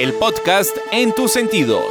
el 0.00 0.14
podcast 0.14 0.74
en 0.92 1.12
tus 1.14 1.30
sentidos. 1.30 1.84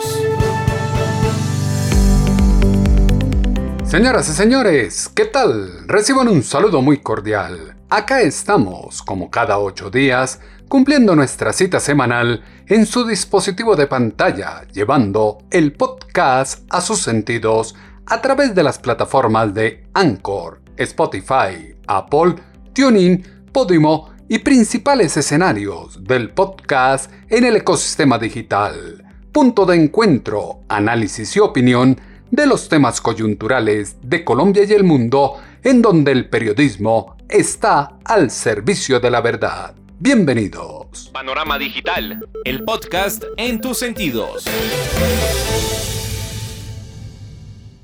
Señoras 3.84 4.28
y 4.30 4.32
señores, 4.32 5.12
¿qué 5.14 5.26
tal? 5.26 5.88
Reciban 5.88 6.28
un 6.28 6.42
saludo 6.42 6.82
muy 6.82 7.02
cordial. 7.02 7.76
Acá 7.88 8.22
estamos, 8.22 9.04
como 9.04 9.30
cada 9.30 9.60
ocho 9.60 9.92
días, 9.92 10.40
cumpliendo 10.68 11.16
nuestra 11.16 11.54
cita 11.54 11.80
semanal 11.80 12.44
en 12.66 12.88
su 12.88 13.06
dispositivo 13.06 13.76
de 13.76 13.86
pantalla, 13.86 14.64
llevando 14.74 15.44
el 15.52 15.74
podcast 15.74 16.64
a 16.72 16.82
sus 16.82 17.04
sentidos 17.04 17.76
a 18.08 18.24
través 18.24 18.56
de 18.56 18.64
las 18.64 18.80
plataformas 18.80 19.54
de 19.54 19.86
Anchor, 19.94 20.62
Spotify, 20.78 21.76
Apple, 21.86 22.34
TuneIn, 22.74 23.24
Podimo 23.54 24.10
y 24.30 24.38
principales 24.40 25.18
escenarios 25.18 26.04
del 26.04 26.30
podcast 26.30 27.12
en 27.30 27.46
el 27.46 27.56
ecosistema 27.56 28.20
digital. 28.20 29.04
Punto 29.32 29.66
de 29.66 29.76
encuentro, 29.76 30.60
análisis 30.70 31.36
y 31.36 31.40
opinión 31.40 32.00
de 32.30 32.46
los 32.46 32.70
temas 32.70 33.02
coyunturales 33.02 33.98
de 34.04 34.24
Colombia 34.24 34.64
y 34.66 34.74
el 34.74 34.84
mundo 34.84 35.42
en 35.64 35.82
donde 35.82 36.12
el 36.12 36.30
periodismo 36.30 37.18
está 37.28 37.98
al 38.06 38.30
servicio 38.30 39.00
de 39.00 39.10
la 39.10 39.22
verdad. 39.22 39.74
Bienvenidos. 39.98 41.10
Panorama 41.12 41.58
Digital, 41.58 42.24
el 42.46 42.64
podcast 42.64 43.24
en 43.36 43.60
tus 43.60 43.80
sentidos. 43.80 44.46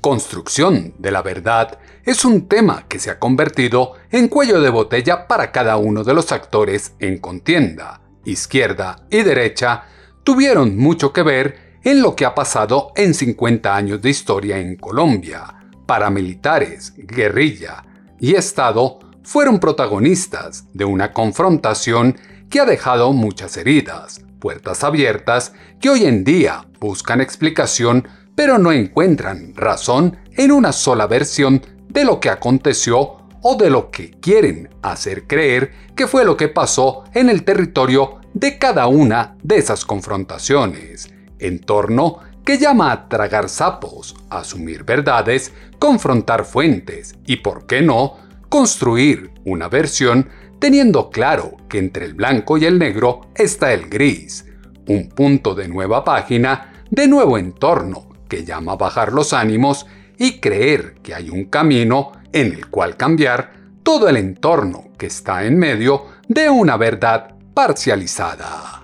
Construcción 0.00 0.94
de 0.98 1.10
la 1.10 1.22
verdad 1.22 1.80
es 2.06 2.24
un 2.24 2.46
tema 2.46 2.84
que 2.88 3.00
se 3.00 3.10
ha 3.10 3.18
convertido 3.18 3.94
en 4.12 4.28
cuello 4.28 4.60
de 4.60 4.70
botella 4.70 5.26
para 5.26 5.50
cada 5.50 5.76
uno 5.76 6.04
de 6.04 6.14
los 6.14 6.30
actores 6.30 6.92
en 7.00 7.18
contienda. 7.18 8.00
Izquierda 8.24 9.04
y 9.10 9.22
derecha 9.22 9.84
tuvieron 10.22 10.76
mucho 10.76 11.12
que 11.12 11.24
ver 11.24 11.78
en 11.82 12.02
lo 12.02 12.14
que 12.14 12.24
ha 12.24 12.34
pasado 12.34 12.92
en 12.94 13.12
50 13.12 13.74
años 13.74 14.00
de 14.00 14.10
historia 14.10 14.58
en 14.58 14.76
Colombia. 14.76 15.68
Paramilitares, 15.84 16.94
guerrilla 16.96 17.84
y 18.20 18.34
Estado 18.34 19.00
fueron 19.24 19.58
protagonistas 19.58 20.64
de 20.72 20.84
una 20.84 21.12
confrontación 21.12 22.16
que 22.48 22.60
ha 22.60 22.64
dejado 22.64 23.12
muchas 23.12 23.56
heridas, 23.56 24.20
puertas 24.38 24.84
abiertas 24.84 25.54
que 25.80 25.90
hoy 25.90 26.04
en 26.04 26.22
día 26.22 26.66
buscan 26.78 27.20
explicación 27.20 28.06
pero 28.36 28.58
no 28.58 28.70
encuentran 28.70 29.54
razón 29.56 30.18
en 30.36 30.52
una 30.52 30.70
sola 30.70 31.06
versión 31.06 31.62
de 31.96 32.04
lo 32.04 32.20
que 32.20 32.28
aconteció 32.28 33.16
o 33.40 33.56
de 33.56 33.70
lo 33.70 33.90
que 33.90 34.10
quieren 34.10 34.68
hacer 34.82 35.26
creer 35.26 35.72
que 35.96 36.06
fue 36.06 36.26
lo 36.26 36.36
que 36.36 36.48
pasó 36.48 37.04
en 37.14 37.30
el 37.30 37.42
territorio 37.42 38.20
de 38.34 38.58
cada 38.58 38.86
una 38.86 39.38
de 39.42 39.56
esas 39.56 39.86
confrontaciones 39.86 41.10
entorno 41.38 42.18
que 42.44 42.58
llama 42.58 42.92
a 42.92 43.08
tragar 43.08 43.48
sapos, 43.48 44.14
asumir 44.28 44.84
verdades, 44.84 45.54
confrontar 45.78 46.44
fuentes 46.44 47.16
y, 47.24 47.36
por 47.36 47.66
qué 47.66 47.80
no, 47.80 48.18
construir 48.50 49.30
una 49.46 49.68
versión 49.68 50.28
teniendo 50.58 51.08
claro 51.08 51.56
que 51.66 51.78
entre 51.78 52.04
el 52.04 52.12
blanco 52.12 52.58
y 52.58 52.66
el 52.66 52.78
negro 52.78 53.22
está 53.34 53.72
el 53.72 53.88
gris, 53.88 54.44
un 54.86 55.08
punto 55.08 55.54
de 55.54 55.66
nueva 55.66 56.04
página, 56.04 56.84
de 56.90 57.08
nuevo 57.08 57.38
entorno 57.38 58.10
que 58.28 58.44
llama 58.44 58.72
a 58.72 58.76
bajar 58.76 59.14
los 59.14 59.32
ánimos 59.32 59.86
y 60.18 60.40
creer 60.40 60.94
que 61.02 61.14
hay 61.14 61.30
un 61.30 61.46
camino 61.46 62.12
en 62.32 62.52
el 62.52 62.68
cual 62.68 62.96
cambiar 62.96 63.52
todo 63.82 64.08
el 64.08 64.16
entorno 64.16 64.88
que 64.98 65.06
está 65.06 65.44
en 65.44 65.58
medio 65.58 66.06
de 66.28 66.50
una 66.50 66.76
verdad 66.76 67.36
parcializada. 67.54 68.82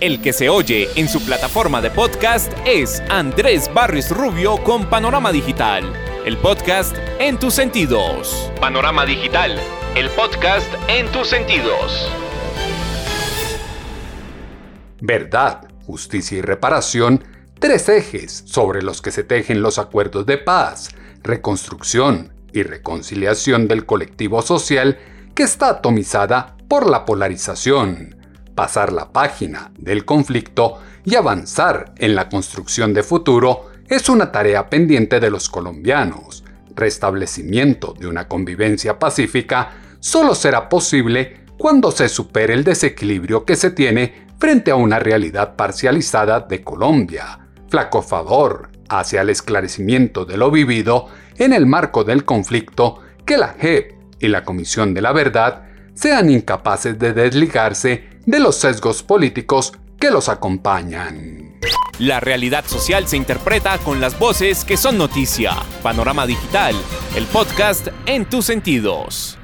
El 0.00 0.20
que 0.20 0.32
se 0.32 0.48
oye 0.48 0.88
en 0.96 1.08
su 1.08 1.24
plataforma 1.24 1.80
de 1.80 1.90
podcast 1.90 2.52
es 2.66 3.02
Andrés 3.08 3.70
Barris 3.72 4.10
Rubio 4.10 4.56
con 4.64 4.84
Panorama 4.90 5.32
Digital, 5.32 5.84
el 6.26 6.36
podcast 6.36 6.96
en 7.18 7.38
tus 7.38 7.54
sentidos. 7.54 8.50
Panorama 8.60 9.06
Digital, 9.06 9.58
el 9.94 10.10
podcast 10.10 10.70
en 10.88 11.06
tus 11.12 11.28
sentidos. 11.28 12.10
Verdad, 15.00 15.68
justicia 15.86 16.38
y 16.38 16.40
reparación, 16.42 17.22
tres 17.64 17.88
ejes 17.88 18.42
sobre 18.44 18.82
los 18.82 19.00
que 19.00 19.10
se 19.10 19.24
tejen 19.24 19.62
los 19.62 19.78
acuerdos 19.78 20.26
de 20.26 20.36
paz, 20.36 20.90
reconstrucción 21.22 22.30
y 22.52 22.62
reconciliación 22.62 23.68
del 23.68 23.86
colectivo 23.86 24.42
social 24.42 24.98
que 25.34 25.44
está 25.44 25.70
atomizada 25.70 26.58
por 26.68 26.90
la 26.90 27.06
polarización 27.06 28.16
pasar 28.54 28.92
la 28.92 29.12
página 29.12 29.72
del 29.78 30.04
conflicto 30.04 30.78
y 31.06 31.14
avanzar 31.14 31.94
en 31.96 32.14
la 32.14 32.28
construcción 32.28 32.92
de 32.92 33.02
futuro 33.02 33.70
es 33.88 34.10
una 34.10 34.30
tarea 34.30 34.68
pendiente 34.68 35.18
de 35.18 35.30
los 35.30 35.48
colombianos. 35.48 36.44
Restablecimiento 36.76 37.94
de 37.98 38.08
una 38.08 38.28
convivencia 38.28 38.98
pacífica 38.98 39.72
solo 40.00 40.34
será 40.34 40.68
posible 40.68 41.46
cuando 41.56 41.90
se 41.92 42.10
supere 42.10 42.52
el 42.52 42.62
desequilibrio 42.62 43.46
que 43.46 43.56
se 43.56 43.70
tiene 43.70 44.26
frente 44.38 44.70
a 44.70 44.76
una 44.76 44.98
realidad 44.98 45.56
parcializada 45.56 46.40
de 46.40 46.62
Colombia. 46.62 47.38
Flaco 47.74 48.02
favor 48.02 48.70
hacia 48.88 49.22
el 49.22 49.30
esclarecimiento 49.30 50.24
de 50.24 50.36
lo 50.36 50.52
vivido 50.52 51.08
en 51.38 51.52
el 51.52 51.66
marco 51.66 52.04
del 52.04 52.24
conflicto 52.24 53.00
que 53.26 53.36
la 53.36 53.48
JEP 53.48 53.94
y 54.20 54.28
la 54.28 54.44
Comisión 54.44 54.94
de 54.94 55.02
la 55.02 55.10
Verdad 55.10 55.64
sean 55.92 56.30
incapaces 56.30 56.96
de 57.00 57.12
desligarse 57.12 58.10
de 58.24 58.38
los 58.38 58.54
sesgos 58.54 59.02
políticos 59.02 59.72
que 59.98 60.12
los 60.12 60.28
acompañan. 60.28 61.58
La 61.98 62.20
realidad 62.20 62.64
social 62.64 63.08
se 63.08 63.16
interpreta 63.16 63.76
con 63.78 64.00
las 64.00 64.16
voces 64.20 64.64
que 64.64 64.76
son 64.76 64.96
noticia. 64.96 65.56
Panorama 65.82 66.28
Digital, 66.28 66.76
el 67.16 67.26
podcast 67.26 67.88
en 68.06 68.24
tus 68.24 68.44
sentidos. 68.44 69.36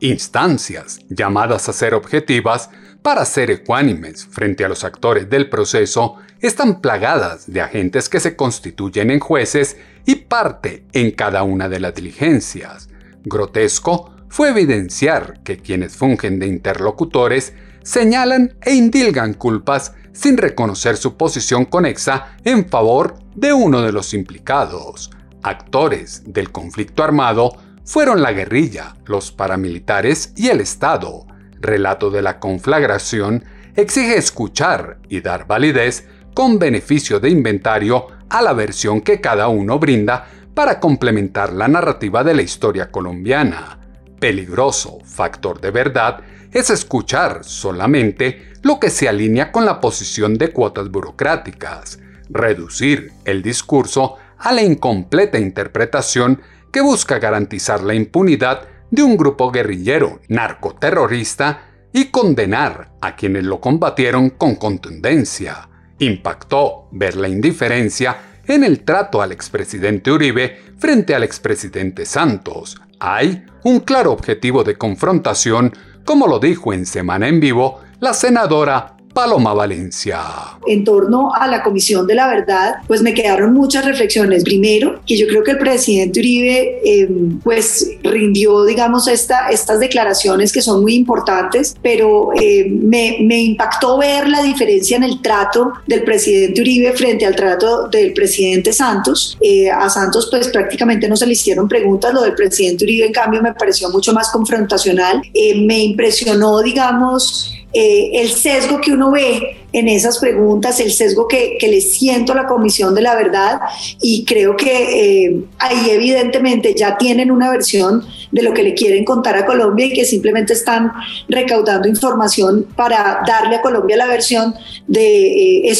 Instancias 0.00 1.00
llamadas 1.10 1.68
a 1.68 1.74
ser 1.74 1.92
objetivas 1.92 2.70
para 3.06 3.24
ser 3.24 3.52
ecuánimes 3.52 4.26
frente 4.26 4.64
a 4.64 4.68
los 4.68 4.82
actores 4.82 5.30
del 5.30 5.48
proceso 5.48 6.16
están 6.40 6.80
plagadas 6.80 7.44
de 7.46 7.60
agentes 7.60 8.08
que 8.08 8.18
se 8.18 8.34
constituyen 8.34 9.12
en 9.12 9.20
jueces 9.20 9.76
y 10.06 10.16
parte 10.16 10.86
en 10.92 11.12
cada 11.12 11.44
una 11.44 11.68
de 11.68 11.78
las 11.78 11.94
diligencias. 11.94 12.88
Grotesco 13.22 14.10
fue 14.28 14.48
evidenciar 14.48 15.40
que 15.44 15.58
quienes 15.58 15.94
fungen 15.94 16.40
de 16.40 16.48
interlocutores 16.48 17.52
señalan 17.84 18.56
e 18.60 18.74
indilgan 18.74 19.34
culpas 19.34 19.92
sin 20.10 20.36
reconocer 20.36 20.96
su 20.96 21.16
posición 21.16 21.64
conexa 21.64 22.36
en 22.42 22.68
favor 22.68 23.20
de 23.36 23.52
uno 23.52 23.82
de 23.82 23.92
los 23.92 24.14
implicados. 24.14 25.12
Actores 25.44 26.24
del 26.26 26.50
conflicto 26.50 27.04
armado 27.04 27.52
fueron 27.84 28.20
la 28.20 28.32
guerrilla, 28.32 28.96
los 29.04 29.30
paramilitares 29.30 30.32
y 30.34 30.48
el 30.48 30.60
Estado. 30.60 31.24
Relato 31.60 32.10
de 32.10 32.22
la 32.22 32.38
conflagración 32.38 33.44
exige 33.74 34.16
escuchar 34.16 34.98
y 35.08 35.20
dar 35.20 35.46
validez 35.46 36.06
con 36.34 36.58
beneficio 36.58 37.20
de 37.20 37.30
inventario 37.30 38.08
a 38.28 38.42
la 38.42 38.52
versión 38.52 39.00
que 39.00 39.20
cada 39.20 39.48
uno 39.48 39.78
brinda 39.78 40.26
para 40.54 40.80
complementar 40.80 41.52
la 41.52 41.68
narrativa 41.68 42.24
de 42.24 42.34
la 42.34 42.42
historia 42.42 42.90
colombiana. 42.90 43.78
Peligroso 44.18 44.98
factor 45.04 45.60
de 45.60 45.70
verdad 45.70 46.20
es 46.52 46.70
escuchar 46.70 47.44
solamente 47.44 48.52
lo 48.62 48.80
que 48.80 48.90
se 48.90 49.08
alinea 49.08 49.52
con 49.52 49.66
la 49.66 49.80
posición 49.80 50.38
de 50.38 50.52
cuotas 50.52 50.90
burocráticas, 50.90 51.98
reducir 52.30 53.12
el 53.24 53.42
discurso 53.42 54.16
a 54.38 54.52
la 54.52 54.62
incompleta 54.62 55.38
interpretación 55.38 56.40
que 56.72 56.80
busca 56.80 57.18
garantizar 57.18 57.82
la 57.82 57.94
impunidad 57.94 58.62
de 58.90 59.02
un 59.02 59.16
grupo 59.16 59.50
guerrillero 59.50 60.20
narcoterrorista 60.28 61.62
y 61.92 62.06
condenar 62.06 62.92
a 63.00 63.16
quienes 63.16 63.44
lo 63.44 63.60
combatieron 63.60 64.30
con 64.30 64.56
contundencia. 64.56 65.68
Impactó 65.98 66.88
ver 66.92 67.16
la 67.16 67.28
indiferencia 67.28 68.16
en 68.46 68.64
el 68.64 68.84
trato 68.84 69.22
al 69.22 69.32
expresidente 69.32 70.10
Uribe 70.10 70.60
frente 70.78 71.14
al 71.14 71.22
expresidente 71.22 72.04
Santos. 72.04 72.80
Hay 73.00 73.44
un 73.64 73.80
claro 73.80 74.12
objetivo 74.12 74.62
de 74.62 74.76
confrontación 74.76 75.72
como 76.04 76.26
lo 76.28 76.38
dijo 76.38 76.72
en 76.72 76.86
Semana 76.86 77.28
en 77.28 77.40
Vivo 77.40 77.80
la 78.00 78.14
senadora 78.14 78.95
Paloma 79.16 79.54
Valencia. 79.54 80.20
En 80.66 80.84
torno 80.84 81.32
a 81.34 81.46
la 81.46 81.62
Comisión 81.62 82.06
de 82.06 82.14
la 82.14 82.28
Verdad, 82.28 82.74
pues 82.86 83.00
me 83.00 83.14
quedaron 83.14 83.54
muchas 83.54 83.86
reflexiones. 83.86 84.44
Primero, 84.44 85.00
que 85.06 85.16
yo 85.16 85.26
creo 85.26 85.42
que 85.42 85.52
el 85.52 85.58
presidente 85.58 86.20
Uribe 86.20 86.80
em, 86.84 87.40
pues 87.40 87.92
rindió, 88.02 88.66
digamos, 88.66 89.08
esta, 89.08 89.48
estas 89.48 89.80
declaraciones 89.80 90.52
que 90.52 90.60
son 90.60 90.82
muy 90.82 90.94
importantes, 90.94 91.74
pero 91.80 92.28
em, 92.34 92.78
me, 92.86 93.16
me, 93.22 93.40
impactó 93.40 93.96
ver 93.96 94.28
la 94.28 94.42
diferencia 94.42 94.98
en 94.98 95.04
el 95.04 95.22
trato 95.22 95.72
del 95.86 96.02
presidente 96.02 96.60
Uribe 96.60 96.92
frente 96.92 97.24
al 97.24 97.34
trato 97.34 97.88
del 97.88 98.12
presidente 98.12 98.74
Santos. 98.74 99.38
Eh, 99.40 99.70
a 99.70 99.88
Santos 99.88 100.28
pues 100.30 100.48
prácticamente 100.48 101.08
no 101.08 101.16
se 101.16 101.24
le 101.24 101.32
hicieron 101.32 101.66
preguntas, 101.68 102.12
lo 102.12 102.20
del 102.20 102.34
presidente 102.34 102.84
Uribe 102.84 103.06
en 103.06 103.14
cambio 103.14 103.40
me 103.40 103.54
pareció 103.54 103.88
mucho 103.88 104.12
más 104.12 104.28
confrontacional. 104.30 105.22
Eh, 105.32 105.58
me 105.62 105.78
impresionó, 105.78 106.60
digamos, 106.60 107.56
eh, 107.78 108.22
el 108.22 108.30
sesgo 108.30 108.80
que 108.80 108.90
uno 108.90 109.10
ve 109.10 109.58
en 109.70 109.86
esas 109.86 110.18
preguntas, 110.18 110.80
el 110.80 110.90
sesgo 110.90 111.28
que, 111.28 111.58
que 111.60 111.68
le 111.68 111.82
siento 111.82 112.32
a 112.32 112.36
la 112.36 112.46
Comisión 112.46 112.94
de 112.94 113.02
la 113.02 113.14
Verdad 113.14 113.60
y 114.00 114.24
creo 114.24 114.56
que 114.56 115.26
eh, 115.26 115.44
ahí 115.58 115.90
evidentemente 115.90 116.74
ya 116.74 116.96
tienen 116.96 117.30
una 117.30 117.50
versión 117.50 118.02
de 118.32 118.42
lo 118.42 118.54
que 118.54 118.62
le 118.62 118.72
quieren 118.72 119.04
contar 119.04 119.36
a 119.36 119.44
Colombia 119.44 119.84
y 119.84 119.92
que 119.92 120.06
simplemente 120.06 120.54
están 120.54 120.90
recaudando 121.28 121.86
información 121.86 122.66
para 122.74 123.20
darle 123.26 123.56
a 123.56 123.60
Colombia 123.60 123.98
la 123.98 124.06
versión 124.06 124.54
de 124.86 125.66
eh, 125.68 125.78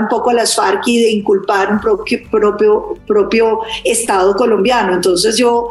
un 0.00 0.08
poco 0.08 0.30
a 0.30 0.34
las 0.34 0.56
FARC 0.56 0.88
y 0.88 1.00
de 1.00 1.10
inculpar 1.12 1.70
un 1.70 1.80
propio, 1.80 2.18
propio, 2.28 2.96
propio 3.06 3.60
Estado 3.84 4.34
colombiano. 4.34 4.94
Entonces 4.94 5.36
yo 5.36 5.68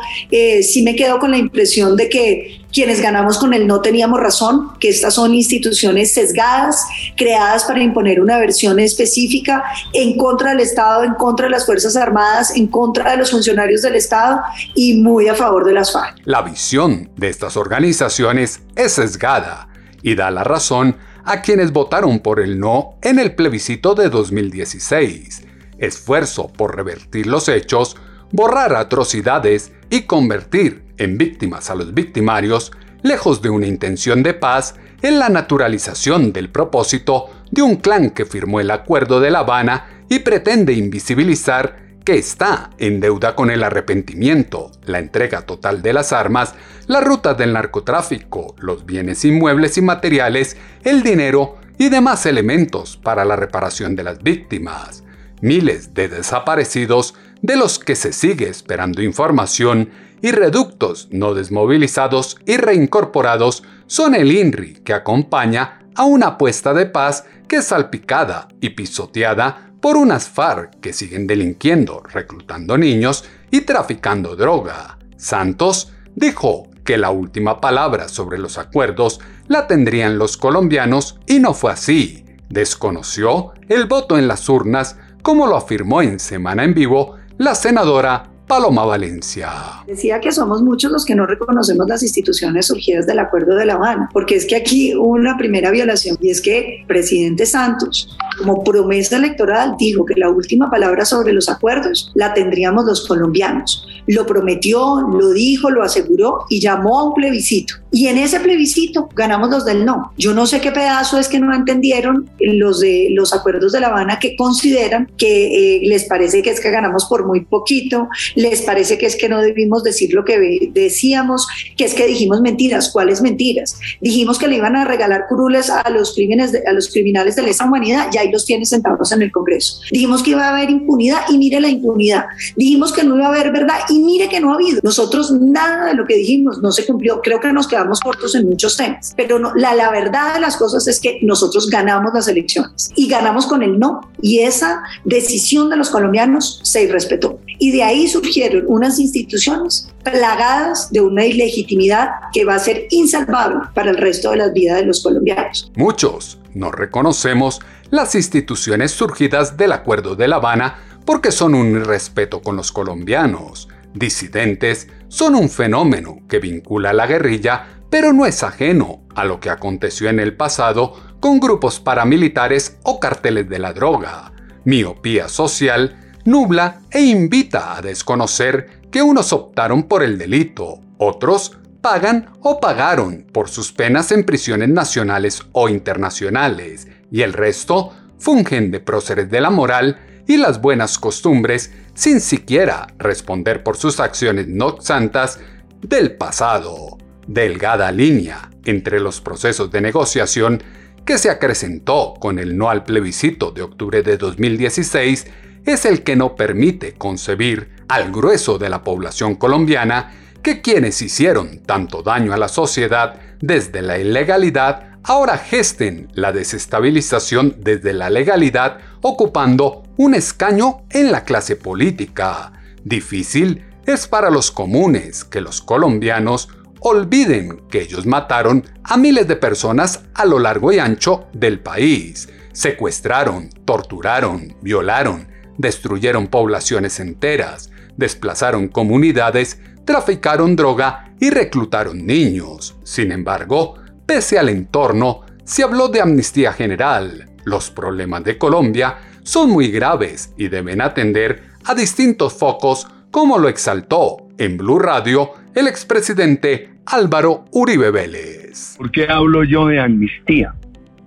sí 0.62 0.84
me 0.84 0.96
quedo 0.96 1.20
con 1.20 1.32
la 1.32 1.38
impresión 1.38 1.98
de 1.98 2.08
que 2.08 2.65
quienes 2.76 3.00
ganamos 3.00 3.38
con 3.38 3.54
el 3.54 3.68
no 3.68 3.80
teníamos 3.80 4.20
razón, 4.20 4.74
que 4.82 4.90
estas 4.90 5.14
son 5.14 5.34
instituciones 5.34 6.14
sesgadas, 6.14 6.86
creadas 7.16 7.64
para 7.64 7.82
imponer 7.82 8.20
una 8.20 8.38
versión 8.38 8.80
específica 8.80 9.64
en 9.94 10.18
contra 10.18 10.50
del 10.50 10.60
Estado, 10.60 11.06
en 11.06 11.14
contra 11.14 11.46
de 11.46 11.52
las 11.52 11.66
Fuerzas 11.66 11.96
Armadas, 11.96 12.54
en 12.54 12.68
contra 12.68 13.12
de 13.12 13.18
los 13.18 13.32
funcionarios 13.32 13.82
del 13.82 13.96
Estado 13.96 14.42
y 14.76 15.02
muy 15.02 15.30
a 15.30 15.36
favor 15.36 15.64
de 15.64 15.72
las 15.72 15.94
FARC. 15.94 16.18
La 16.26 16.42
visión 16.42 17.10
de 17.16 17.30
estas 17.30 17.56
organizaciones 17.56 18.60
es 18.76 18.92
sesgada 18.92 19.70
y 20.02 20.16
da 20.16 20.30
la 20.30 20.44
razón 20.44 20.98
a 21.24 21.42
quienes 21.42 21.72
votaron 21.72 22.20
por 22.20 22.42
el 22.42 22.60
no 22.60 22.98
en 23.02 23.20
el 23.20 23.36
plebiscito 23.36 23.96
de 23.96 24.10
2016. 24.10 25.44
Esfuerzo 25.78 26.52
por 26.52 26.76
revertir 26.76 27.26
los 27.28 27.48
hechos, 27.48 27.96
borrar 28.34 28.76
atrocidades 28.76 29.72
y 29.90 30.02
convertir 30.02 30.85
en 30.98 31.18
víctimas 31.18 31.70
a 31.70 31.76
los 31.76 31.94
victimarios, 31.94 32.72
lejos 33.04 33.42
de 33.42 33.50
una 33.50 33.68
intención 33.68 34.24
de 34.24 34.34
paz, 34.34 34.76
en 35.02 35.20
la 35.20 35.30
naturalización 35.30 36.34
del 36.34 36.50
propósito 36.50 37.30
de 37.52 37.62
un 37.62 37.76
clan 37.76 38.10
que 38.10 38.26
firmó 38.26 38.60
el 38.60 38.72
Acuerdo 38.72 39.20
de 39.20 39.32
La 39.32 39.40
Habana 39.40 40.04
y 40.10 40.20
pretende 40.20 40.74
invisibilizar 40.74 41.86
que 42.06 42.18
está 42.18 42.70
en 42.78 43.00
deuda 43.00 43.36
con 43.36 43.50
el 43.50 43.64
arrepentimiento, 43.64 44.72
la 44.86 45.00
entrega 45.00 45.42
total 45.42 45.82
de 45.82 45.92
las 45.92 46.14
armas, 46.14 46.54
la 46.86 47.02
ruta 47.02 47.34
del 47.34 47.54
narcotráfico, 47.54 48.56
los 48.60 48.86
bienes 48.86 49.26
inmuebles 49.26 49.78
y 49.78 49.82
materiales, 49.82 50.56
el 50.84 51.02
dinero 51.02 51.58
y 51.80 51.90
demás 51.90 52.28
elementos 52.28 52.98
para 52.98 53.26
la 53.26 53.36
reparación 53.36 53.96
de 53.96 54.04
las 54.04 54.22
víctimas. 54.22 55.04
Miles 55.42 55.94
de 55.96 56.08
desaparecidos 56.08 57.16
de 57.46 57.56
los 57.56 57.78
que 57.78 57.96
se 57.96 58.12
sigue 58.12 58.50
esperando 58.50 59.04
información 59.04 59.92
y 60.22 60.32
reductos 60.32 61.10
no 61.12 61.36
desmovilizados 61.36 62.38
y 62.48 62.58
reincorporados 62.58 63.62
son 63.86 64.16
el 64.16 64.32
INRI 64.32 64.82
que 64.84 64.94
acompaña 64.94 65.82
a 65.94 66.06
una 66.06 66.28
apuesta 66.28 66.74
de 66.74 66.88
paz 66.88 67.26
que 67.48 67.58
es 67.58 67.66
salpicada 67.66 68.48
y 68.62 68.70
pisoteada 68.70 69.74
por 69.80 69.96
unas 69.96 70.28
FARC 70.28 70.80
que 70.80 70.92
siguen 70.92 71.28
delinquiendo, 71.28 72.02
reclutando 72.02 72.80
niños 72.80 73.26
y 73.52 73.62
traficando 73.62 74.36
droga. 74.36 74.98
Santos 75.16 75.94
dijo 76.16 76.68
que 76.84 76.98
la 76.98 77.12
última 77.12 77.62
palabra 77.62 78.08
sobre 78.08 78.40
los 78.40 78.58
acuerdos 78.58 79.20
la 79.48 79.68
tendrían 79.68 80.18
los 80.18 80.38
colombianos 80.38 81.20
y 81.28 81.38
no 81.38 81.54
fue 81.54 81.74
así. 81.74 82.26
Desconoció 82.50 83.54
el 83.70 83.86
voto 83.86 84.18
en 84.18 84.28
las 84.28 84.50
urnas 84.50 84.98
como 85.22 85.46
lo 85.46 85.58
afirmó 85.58 86.02
en 86.02 86.20
Semana 86.20 86.64
en 86.64 86.74
Vivo 86.74 87.18
la 87.38 87.54
senadora 87.54 88.30
Paloma 88.48 88.86
Valencia. 88.86 89.50
Decía 89.88 90.20
que 90.20 90.32
somos 90.32 90.62
muchos 90.62 90.92
los 90.92 91.04
que 91.04 91.16
no 91.16 91.26
reconocemos 91.26 91.88
las 91.90 92.04
instituciones 92.04 92.68
surgidas 92.68 93.08
del 93.08 93.20
Acuerdo 93.20 93.56
de 93.56 93.66
La 93.66 93.74
Habana, 93.74 94.10
porque 94.14 94.36
es 94.36 94.46
que 94.46 94.56
aquí 94.56 94.96
hubo 94.96 95.10
una 95.10 95.36
primera 95.36 95.72
violación 95.72 96.18
y 96.22 96.30
es 96.30 96.42
que 96.42 96.86
presidente 96.88 97.46
Santos, 97.48 98.16
como 98.38 98.64
promesa 98.64 99.18
electoral, 99.18 99.76
dijo 99.80 100.06
que 100.06 100.14
la 100.16 100.30
última 100.30 100.70
palabra 100.70 101.06
sobre 101.06 101.34
los 101.34 101.50
acuerdos 101.50 102.12
la 102.14 102.34
tendríamos 102.34 102.86
los 102.86 103.08
colombianos. 103.08 103.86
Lo 104.08 104.28
prometió, 104.28 105.02
lo 105.02 105.32
dijo, 105.32 105.72
lo 105.72 105.82
aseguró 105.82 106.46
y 106.48 106.62
llamó 106.62 107.00
a 107.00 107.04
un 107.06 107.14
plebiscito. 107.16 107.76
Y 107.96 108.08
en 108.10 108.18
ese 108.18 108.42
plebiscito 108.42 109.08
ganamos 109.16 109.50
los 109.50 109.64
del 109.64 109.86
no. 109.86 110.12
Yo 110.18 110.34
no 110.34 110.46
sé 110.48 110.60
qué 110.60 110.74
pedazo 110.74 111.18
es 111.18 111.30
que 111.30 111.40
no 111.40 111.56
entendieron 111.56 112.30
los 112.42 112.82
de 112.82 113.08
los 113.12 113.32
acuerdos 113.34 113.72
de 113.72 113.80
La 113.80 113.88
Habana 113.88 114.20
que 114.20 114.36
consideran 114.36 115.10
que 115.18 115.78
eh, 115.78 115.80
les 115.88 116.04
parece 116.04 116.44
que 116.44 116.50
es 116.50 116.60
que 116.60 116.72
ganamos 116.72 117.06
por 117.06 117.26
muy 117.26 117.46
poquito, 117.46 118.10
les 118.36 118.64
parece 118.64 118.98
que 118.98 119.06
es 119.06 119.16
que 119.16 119.30
no 119.30 119.40
debimos 119.40 119.82
decir 119.82 120.14
lo 120.14 120.26
que 120.26 120.70
decíamos, 120.74 121.48
que 121.78 121.86
es 121.86 121.94
que 121.94 122.06
dijimos 122.06 122.42
mentiras. 122.42 122.90
¿Cuáles 122.92 123.22
mentiras? 123.22 123.80
Dijimos 124.02 124.40
que 124.40 124.50
le 124.50 124.58
iban 124.58 124.76
a 124.76 124.84
regalar 124.84 125.28
curules 125.30 125.70
a 125.70 125.90
los, 125.90 126.14
crímenes 126.16 126.52
a 126.68 126.74
los 126.74 126.92
criminales 126.92 127.38
de 127.38 127.44
lesa 127.44 127.64
humanidad, 127.64 128.10
ya 128.12 128.20
ahí 128.20 128.30
los 128.30 128.44
tiene 128.44 128.66
sentados 128.66 129.14
en 129.14 129.22
el 129.22 129.32
Congreso. 129.32 129.80
Dijimos 129.90 130.22
que 130.22 130.32
iba 130.32 130.46
a 130.46 130.50
haber 130.50 130.70
impunidad 130.70 131.22
y 131.30 131.38
mire 131.38 131.62
la 131.62 131.70
impunidad. 131.70 132.26
Dijimos 132.58 132.92
que 132.92 133.06
no 133.06 133.16
iba 133.16 133.28
a 133.28 133.30
haber 133.30 133.54
verdad 133.54 133.80
y 133.88 134.00
mire 134.00 134.28
que 134.28 134.42
no 134.42 134.52
ha 134.52 134.56
habido. 134.56 134.82
Nosotros 134.84 135.32
nada 135.32 135.86
de 135.86 135.94
lo 135.94 136.06
que 136.06 136.18
dijimos 136.18 136.62
no 136.62 136.74
se 136.74 136.86
cumplió. 136.86 137.22
Creo 137.22 137.40
que 137.40 137.54
nos 137.54 137.70
quedamos 137.70 137.85
cortos 138.00 138.36
en 138.36 138.48
muchos 138.48 138.78
temas, 138.78 139.14
pero 139.16 139.40
no, 139.40 139.54
la, 139.56 139.74
la 139.76 139.92
verdad 139.92 140.36
de 140.36 140.40
las 140.40 140.58
cosas 140.58 140.88
es 140.88 141.00
que 141.00 141.20
nosotros 141.22 141.70
ganamos 141.70 142.14
las 142.14 142.28
elecciones 142.28 142.92
y 142.96 143.08
ganamos 143.08 143.46
con 143.48 143.64
el 143.64 143.80
no 143.80 144.02
y 144.22 144.40
esa 144.40 144.84
decisión 145.04 145.70
de 145.70 145.78
los 145.78 145.90
colombianos 145.90 146.60
se 146.64 146.84
irrespetó. 146.84 147.40
Y 147.58 147.72
de 147.72 147.84
ahí 147.84 148.08
surgieron 148.08 148.66
unas 148.68 149.00
instituciones 149.00 149.88
plagadas 150.04 150.92
de 150.92 151.02
una 151.02 151.26
ilegitimidad 151.26 152.10
que 152.34 152.46
va 152.46 152.56
a 152.56 152.60
ser 152.60 152.88
insalvable 152.90 153.70
para 153.74 153.92
el 153.92 153.98
resto 153.98 154.32
de 154.32 154.38
las 154.38 154.54
vidas 154.54 154.78
de 154.78 154.86
los 154.86 155.02
colombianos. 155.02 155.72
Muchos 155.76 156.38
no 156.54 156.72
reconocemos 156.72 157.60
las 157.92 158.16
instituciones 158.16 158.92
surgidas 158.92 159.58
del 159.58 159.72
Acuerdo 159.72 160.16
de 160.16 160.28
La 160.28 160.38
Habana 160.38 160.76
porque 161.06 161.32
son 161.32 161.54
un 161.56 161.70
irrespeto 161.72 162.42
con 162.42 162.56
los 162.56 162.72
colombianos. 162.72 163.68
Disidentes 163.94 164.88
son 165.08 165.36
un 165.36 165.50
fenómeno 165.50 166.20
que 166.28 166.40
vincula 166.40 166.90
a 166.90 166.94
la 166.94 167.08
guerrilla, 167.08 167.75
pero 167.96 168.12
no 168.12 168.26
es 168.26 168.44
ajeno 168.44 169.06
a 169.16 169.24
lo 169.24 169.40
que 169.40 169.50
aconteció 169.50 170.10
en 170.10 170.20
el 170.20 170.36
pasado 170.36 170.96
con 171.22 171.40
grupos 171.40 171.80
paramilitares 171.80 172.78
o 172.84 173.00
carteles 173.00 173.48
de 173.48 173.58
la 173.58 173.72
droga. 173.72 174.34
Miopía 174.66 175.30
social 175.30 175.96
nubla 176.26 176.82
e 176.92 177.04
invita 177.04 177.78
a 177.78 177.82
desconocer 177.82 178.82
que 178.92 179.02
unos 179.02 179.32
optaron 179.32 179.84
por 179.84 180.04
el 180.04 180.18
delito, 180.18 180.82
otros 180.98 181.58
pagan 181.80 182.32
o 182.42 182.60
pagaron 182.60 183.28
por 183.32 183.48
sus 183.48 183.72
penas 183.72 184.12
en 184.12 184.26
prisiones 184.26 184.68
nacionales 184.68 185.44
o 185.54 185.70
internacionales, 185.70 186.90
y 187.10 187.22
el 187.22 187.32
resto 187.32 187.94
fungen 188.20 188.72
de 188.72 188.82
próceres 188.82 189.30
de 189.30 189.40
la 189.40 189.52
moral 189.52 190.02
y 190.28 190.36
las 190.36 190.60
buenas 190.60 191.00
costumbres 191.00 191.72
sin 191.94 192.20
siquiera 192.20 192.88
responder 192.98 193.64
por 193.64 193.78
sus 193.78 194.02
acciones 194.02 194.50
no 194.50 194.82
santas 194.82 195.40
del 195.80 196.18
pasado. 196.18 196.98
Delgada 197.28 197.92
línea 197.92 198.50
entre 198.66 199.00
los 199.00 199.22
procesos 199.22 199.72
de 199.72 199.82
negociación 199.82 200.62
que 201.06 201.18
se 201.18 201.30
acrecentó 201.30 202.14
con 202.20 202.40
el 202.40 202.58
no 202.58 202.70
al 202.70 202.84
plebiscito 202.84 203.52
de 203.52 203.62
octubre 203.62 204.02
de 204.04 204.18
2016 204.18 205.28
es 205.66 205.86
el 205.86 206.04
que 206.04 206.16
no 206.16 206.36
permite 206.36 206.94
concebir 206.94 207.70
al 207.88 208.12
grueso 208.12 208.58
de 208.58 208.70
la 208.70 208.84
población 208.84 209.36
colombiana 209.36 210.12
que 210.42 210.62
quienes 210.62 211.02
hicieron 211.02 211.60
tanto 211.60 212.04
daño 212.04 212.34
a 212.34 212.38
la 212.38 212.48
sociedad 212.48 213.20
desde 213.42 213.82
la 213.82 213.98
ilegalidad 213.98 214.96
ahora 215.04 215.38
gesten 215.38 216.08
la 216.14 216.32
desestabilización 216.32 217.56
desde 217.60 217.94
la 217.94 218.10
legalidad 218.10 218.80
ocupando 219.02 219.84
un 219.98 220.16
escaño 220.16 220.84
en 220.90 221.12
la 221.12 221.24
clase 221.24 221.56
política. 221.56 222.54
Difícil 222.84 223.66
es 223.86 224.08
para 224.08 224.30
los 224.30 224.52
comunes 224.52 225.24
que 225.24 225.42
los 225.42 225.62
colombianos 225.62 226.50
olviden 226.88 227.64
que 227.68 227.82
ellos 227.82 228.06
mataron 228.06 228.64
a 228.84 228.96
miles 228.96 229.28
de 229.28 229.36
personas 229.36 230.04
a 230.14 230.24
lo 230.24 230.38
largo 230.38 230.72
y 230.72 230.78
ancho 230.78 231.26
del 231.34 231.60
país. 231.60 232.30
Secuestraron, 232.54 233.50
torturaron, 233.66 234.56
violaron, 234.62 235.28
destruyeron 235.58 236.28
poblaciones 236.28 237.00
enteras, 237.00 237.72
desplazaron 237.98 238.68
comunidades, 238.68 239.60
traficaron 239.84 240.56
droga 240.56 241.12
y 241.20 241.32
reclutaron 241.32 242.06
niños. 242.06 242.76
Sin 242.84 243.12
embargo, 243.12 243.80
pese 244.06 244.38
al 244.38 244.50
entorno, 244.50 245.22
se 245.44 245.64
habló 245.64 245.88
de 245.88 246.02
amnistía 246.02 246.54
general. 246.54 247.32
Los 247.46 247.72
problemas 247.72 248.24
de 248.24 248.38
Colombia 248.38 248.98
son 249.24 249.50
muy 249.50 249.72
graves 249.72 250.34
y 250.38 250.50
deben 250.50 250.82
atender 250.82 251.46
a 251.64 251.74
distintos 251.74 252.34
focos, 252.34 252.88
como 253.10 253.40
lo 253.40 253.50
exaltó 253.50 254.25
en 254.38 254.58
Blue 254.58 254.80
Radio 254.80 255.32
el 255.54 255.68
expresidente 255.68 256.70
Álvaro 256.86 257.46
Uribe 257.52 257.92
Vélez. 257.92 258.76
¿Por 258.78 258.92
qué 258.92 259.08
hablo 259.08 259.44
yo 259.44 259.68
de 259.68 259.80
amnistía? 259.80 260.54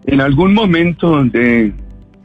En 0.07 0.21
algún 0.21 0.55
momento 0.55 1.23
de 1.25 1.73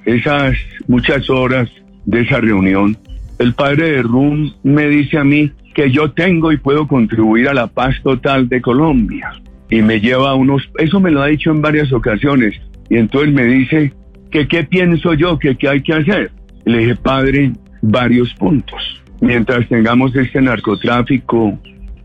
esas 0.05 0.55
muchas 0.87 1.29
horas 1.29 1.69
de 2.05 2.21
esa 2.21 2.39
reunión, 2.39 2.97
el 3.39 3.53
padre 3.53 3.91
de 3.91 4.01
Rum 4.03 4.53
me 4.63 4.87
dice 4.87 5.17
a 5.17 5.23
mí 5.23 5.51
que 5.73 5.91
yo 5.91 6.11
tengo 6.11 6.51
y 6.51 6.57
puedo 6.57 6.87
contribuir 6.87 7.49
a 7.49 7.53
la 7.53 7.67
paz 7.67 7.95
total 8.03 8.47
de 8.47 8.61
Colombia. 8.61 9.33
Y 9.69 9.81
me 9.81 9.99
lleva 9.99 10.31
a 10.31 10.35
unos, 10.35 10.69
eso 10.77 10.99
me 10.99 11.11
lo 11.11 11.21
ha 11.21 11.27
dicho 11.27 11.49
en 11.51 11.61
varias 11.61 11.91
ocasiones, 11.91 12.55
y 12.89 12.97
entonces 12.97 13.33
me 13.33 13.45
dice 13.45 13.91
que 14.29 14.47
qué 14.47 14.63
pienso 14.63 15.13
yo, 15.13 15.39
que 15.39 15.57
qué 15.57 15.69
hay 15.69 15.81
que 15.81 15.93
hacer. 15.93 16.31
Le 16.65 16.79
dije, 16.79 16.95
padre, 16.95 17.53
varios 17.81 18.33
puntos. 18.35 19.02
Mientras 19.23 19.65
tengamos 19.69 20.13
este 20.17 20.41
narcotráfico, 20.41 21.57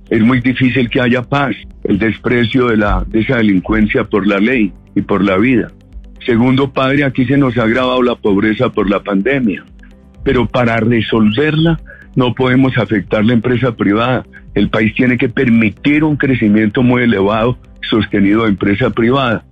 es 0.08 0.22
muy 0.22 0.40
difícil 0.40 0.88
que 0.88 1.00
haya 1.00 1.20
paz, 1.20 1.56
el 1.82 1.98
desprecio 1.98 2.68
de, 2.68 2.76
la, 2.76 3.04
de 3.08 3.22
esa 3.22 3.38
delincuencia 3.38 4.04
por 4.04 4.25
la 4.25 4.38
ley 4.38 4.72
y 4.94 5.02
por 5.02 5.25
la 5.25 5.37
vida. 5.37 5.66
Segundo, 6.25 6.72
padre, 6.72 7.02
aquí 7.02 7.26
se 7.26 7.37
nos 7.37 7.58
ha 7.58 7.64
agravado 7.64 8.04
la 8.04 8.14
pobreza 8.14 8.68
por 8.68 8.88
la 8.88 9.02
pandemia, 9.02 9.64
pero 10.22 10.46
para 10.46 10.76
resolverla 10.76 11.80
no 12.14 12.34
podemos 12.34 12.78
afectar 12.78 13.25
la 13.25 13.32
empresa 13.32 13.75
privada. 13.75 14.25
El 14.54 14.70
país 14.70 14.94
tiene 14.94 15.18
que 15.18 15.28
permitir 15.28 16.04
un 16.04 16.16
crecimiento 16.16 16.84
muy 16.84 17.02
elevado 17.02 17.58
sostenido 17.82 18.44
de 18.44 18.50
empresa 18.50 18.90
privada. 18.90 19.44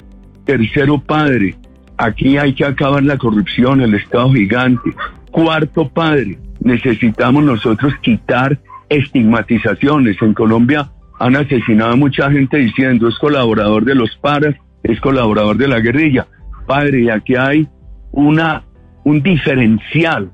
Tercero, 0.45 1.01
padre, 1.01 1.57
aquí 1.97 2.39
hay 2.39 2.55
que 2.55 2.65
acabar 2.65 3.03
la 3.03 3.19
corrupción, 3.19 3.81
el 3.81 3.95
Estado 3.95 4.33
gigante. 4.33 4.89
Cuarto, 5.33 5.89
padre, 5.89 6.39
necesitamos 6.67 7.45
nosotros 7.45 7.95
quitar 8.03 8.59
estigmatizaciones. 8.89 10.21
En 10.21 10.35
Colombia 10.35 10.91
han 11.19 11.37
asesinado 11.37 11.93
a 11.93 11.97
mucha 11.97 12.31
gente 12.31 12.59
diciendo 12.59 13.09
es 13.09 13.19
colaborador 13.19 13.85
de 13.85 13.95
los 13.95 14.15
paras, 14.17 14.55
es 14.83 15.01
colaborador 15.01 15.57
de 15.57 15.69
la 15.69 15.81
guerrilla. 15.81 16.27
Padre, 16.67 17.11
aquí 17.11 17.37
hay 17.37 17.67
una, 18.13 18.65
un 19.05 19.23
diferencial 19.23 20.31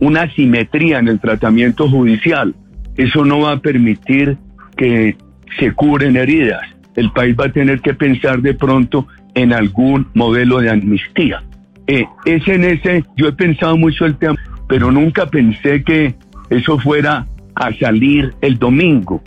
una 0.00 0.30
simetría 0.34 0.98
en 0.98 1.08
el 1.08 1.20
tratamiento 1.20 1.88
judicial. 1.88 2.54
Eso 2.96 3.24
no 3.24 3.40
va 3.40 3.52
a 3.52 3.58
permitir 3.58 4.36
que 4.76 5.16
se 5.58 5.72
curen 5.72 6.16
heridas. 6.16 6.62
El 6.94 7.10
país 7.12 7.36
va 7.38 7.46
a 7.46 7.52
tener 7.52 7.80
que 7.80 7.94
pensar 7.94 8.40
de 8.40 8.54
pronto 8.54 9.06
en 9.34 9.52
algún 9.52 10.08
modelo 10.14 10.58
de 10.58 10.70
amnistía. 10.70 11.42
Eh, 11.86 12.04
es 12.24 12.46
en 12.48 12.64
ese, 12.64 13.04
yo 13.16 13.28
he 13.28 13.32
pensado 13.32 13.76
mucho 13.76 14.06
el 14.06 14.16
tema, 14.16 14.36
pero 14.68 14.90
nunca 14.90 15.26
pensé 15.26 15.82
que 15.82 16.14
eso 16.50 16.78
fuera 16.78 17.26
a 17.54 17.72
salir 17.78 18.34
el 18.40 18.58
domingo. 18.58 19.22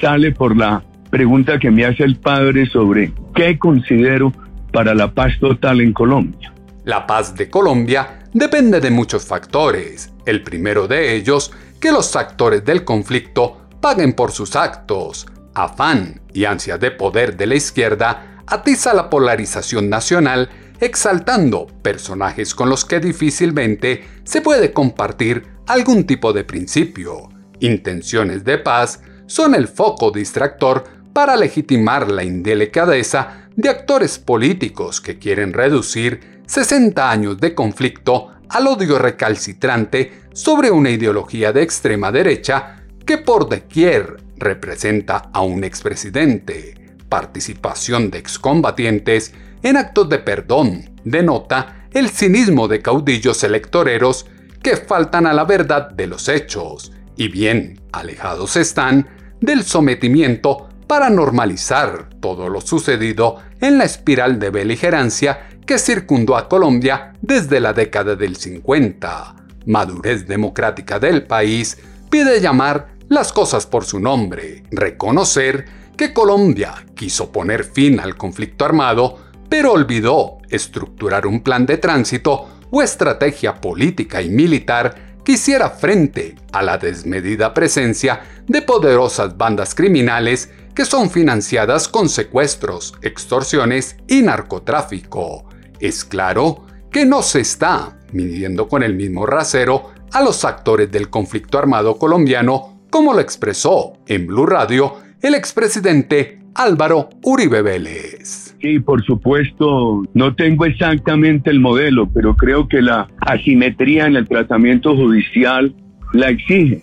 Sale 0.00 0.32
por 0.32 0.56
la 0.56 0.82
pregunta 1.10 1.58
que 1.58 1.70
me 1.70 1.84
hace 1.84 2.04
el 2.04 2.16
padre 2.16 2.66
sobre 2.66 3.12
qué 3.34 3.58
considero 3.58 4.32
para 4.72 4.94
la 4.94 5.12
paz 5.12 5.32
total 5.40 5.80
en 5.80 5.92
Colombia. 5.92 6.52
La 6.84 7.06
paz 7.06 7.34
de 7.34 7.50
Colombia 7.50 8.20
depende 8.32 8.80
de 8.80 8.90
muchos 8.90 9.26
factores. 9.26 10.12
El 10.24 10.42
primero 10.42 10.88
de 10.88 11.14
ellos, 11.16 11.52
que 11.80 11.92
los 11.92 12.14
actores 12.16 12.64
del 12.64 12.84
conflicto 12.84 13.68
paguen 13.80 14.12
por 14.12 14.32
sus 14.32 14.56
actos. 14.56 15.26
Afán 15.54 16.20
y 16.32 16.44
ansia 16.44 16.78
de 16.78 16.90
poder 16.90 17.36
de 17.36 17.46
la 17.46 17.56
izquierda 17.56 18.42
atiza 18.46 18.94
la 18.94 19.10
polarización 19.10 19.88
nacional 19.88 20.48
exaltando 20.80 21.66
personajes 21.82 22.54
con 22.54 22.68
los 22.68 22.84
que 22.84 23.00
difícilmente 23.00 24.04
se 24.24 24.40
puede 24.40 24.72
compartir 24.72 25.46
algún 25.66 26.04
tipo 26.04 26.32
de 26.32 26.44
principio. 26.44 27.28
Intenciones 27.60 28.44
de 28.44 28.58
paz 28.58 29.02
son 29.26 29.54
el 29.54 29.68
foco 29.68 30.10
distractor 30.10 30.84
para 31.12 31.36
legitimar 31.36 32.10
la 32.10 32.24
indelicadeza 32.24 33.48
de 33.54 33.68
actores 33.68 34.18
políticos 34.18 35.00
que 35.00 35.18
quieren 35.18 35.52
reducir 35.52 36.42
60 36.46 37.10
años 37.10 37.38
de 37.38 37.54
conflicto 37.54 38.30
al 38.48 38.66
odio 38.66 38.98
recalcitrante 38.98 40.12
sobre 40.32 40.70
una 40.70 40.90
ideología 40.90 41.52
de 41.52 41.62
extrema 41.62 42.10
derecha 42.10 42.82
que 43.04 43.18
por 43.18 43.48
doquier 43.48 44.16
representa 44.36 45.30
a 45.32 45.42
un 45.42 45.62
expresidente. 45.62 46.74
Participación 47.08 48.10
de 48.10 48.18
excombatientes 48.18 49.34
en 49.62 49.76
actos 49.76 50.08
de 50.08 50.18
perdón 50.18 50.90
denota 51.04 51.86
el 51.92 52.08
cinismo 52.08 52.68
de 52.68 52.80
caudillos 52.80 53.42
electoreros 53.44 54.26
que 54.62 54.76
faltan 54.76 55.26
a 55.26 55.32
la 55.32 55.44
verdad 55.44 55.90
de 55.90 56.06
los 56.06 56.28
hechos 56.28 56.92
y 57.16 57.28
bien 57.28 57.80
alejados 57.92 58.56
están 58.56 59.08
del 59.40 59.64
sometimiento 59.64 60.68
para 60.86 61.08
normalizar 61.08 62.08
todo 62.20 62.48
lo 62.48 62.60
sucedido 62.60 63.36
en 63.60 63.78
la 63.78 63.84
espiral 63.84 64.38
de 64.38 64.50
beligerancia 64.50 65.48
que 65.66 65.78
circundó 65.78 66.36
a 66.36 66.48
Colombia 66.48 67.12
desde 67.22 67.60
la 67.60 67.72
década 67.72 68.16
del 68.16 68.36
50. 68.36 69.36
Madurez 69.66 70.26
democrática 70.26 70.98
del 70.98 71.26
país 71.26 71.78
pide 72.10 72.40
llamar 72.40 72.88
las 73.08 73.32
cosas 73.32 73.66
por 73.66 73.84
su 73.84 74.00
nombre, 74.00 74.64
reconocer 74.70 75.64
que 75.96 76.12
Colombia 76.12 76.74
quiso 76.94 77.30
poner 77.30 77.64
fin 77.64 78.00
al 78.00 78.16
conflicto 78.16 78.64
armado, 78.64 79.18
pero 79.50 79.72
olvidó 79.72 80.38
estructurar 80.48 81.26
un 81.26 81.42
plan 81.42 81.66
de 81.66 81.76
tránsito 81.76 82.48
o 82.70 82.80
estrategia 82.80 83.60
política 83.60 84.22
y 84.22 84.30
militar 84.30 85.18
que 85.24 85.32
hiciera 85.32 85.68
frente 85.68 86.36
a 86.52 86.62
la 86.62 86.78
desmedida 86.78 87.52
presencia 87.52 88.22
de 88.46 88.62
poderosas 88.62 89.36
bandas 89.36 89.74
criminales 89.74 90.50
que 90.74 90.84
son 90.84 91.10
financiadas 91.10 91.88
con 91.88 92.08
secuestros, 92.08 92.94
extorsiones 93.02 93.96
y 94.06 94.22
narcotráfico. 94.22 95.44
Es 95.80 96.04
claro 96.04 96.64
que 96.90 97.04
no 97.04 97.22
se 97.22 97.40
está 97.40 97.98
midiendo 98.12 98.68
con 98.68 98.82
el 98.82 98.94
mismo 98.94 99.26
rasero 99.26 99.90
a 100.12 100.22
los 100.22 100.44
actores 100.44 100.90
del 100.90 101.10
conflicto 101.10 101.58
armado 101.58 101.98
colombiano, 101.98 102.86
como 102.88 103.12
lo 103.12 103.20
expresó 103.20 103.94
en 104.06 104.26
Blue 104.26 104.46
Radio 104.46 104.96
el 105.20 105.34
expresidente 105.34 106.40
Álvaro 106.54 107.10
Uribe 107.22 107.62
Vélez. 107.62 108.49
Sí, 108.60 108.78
por 108.78 109.02
supuesto, 109.04 110.02
no 110.12 110.34
tengo 110.34 110.66
exactamente 110.66 111.50
el 111.50 111.60
modelo, 111.60 112.10
pero 112.12 112.36
creo 112.36 112.68
que 112.68 112.82
la 112.82 113.08
asimetría 113.20 114.06
en 114.06 114.16
el 114.16 114.28
tratamiento 114.28 114.94
judicial 114.94 115.74
la 116.12 116.28
exige. 116.28 116.82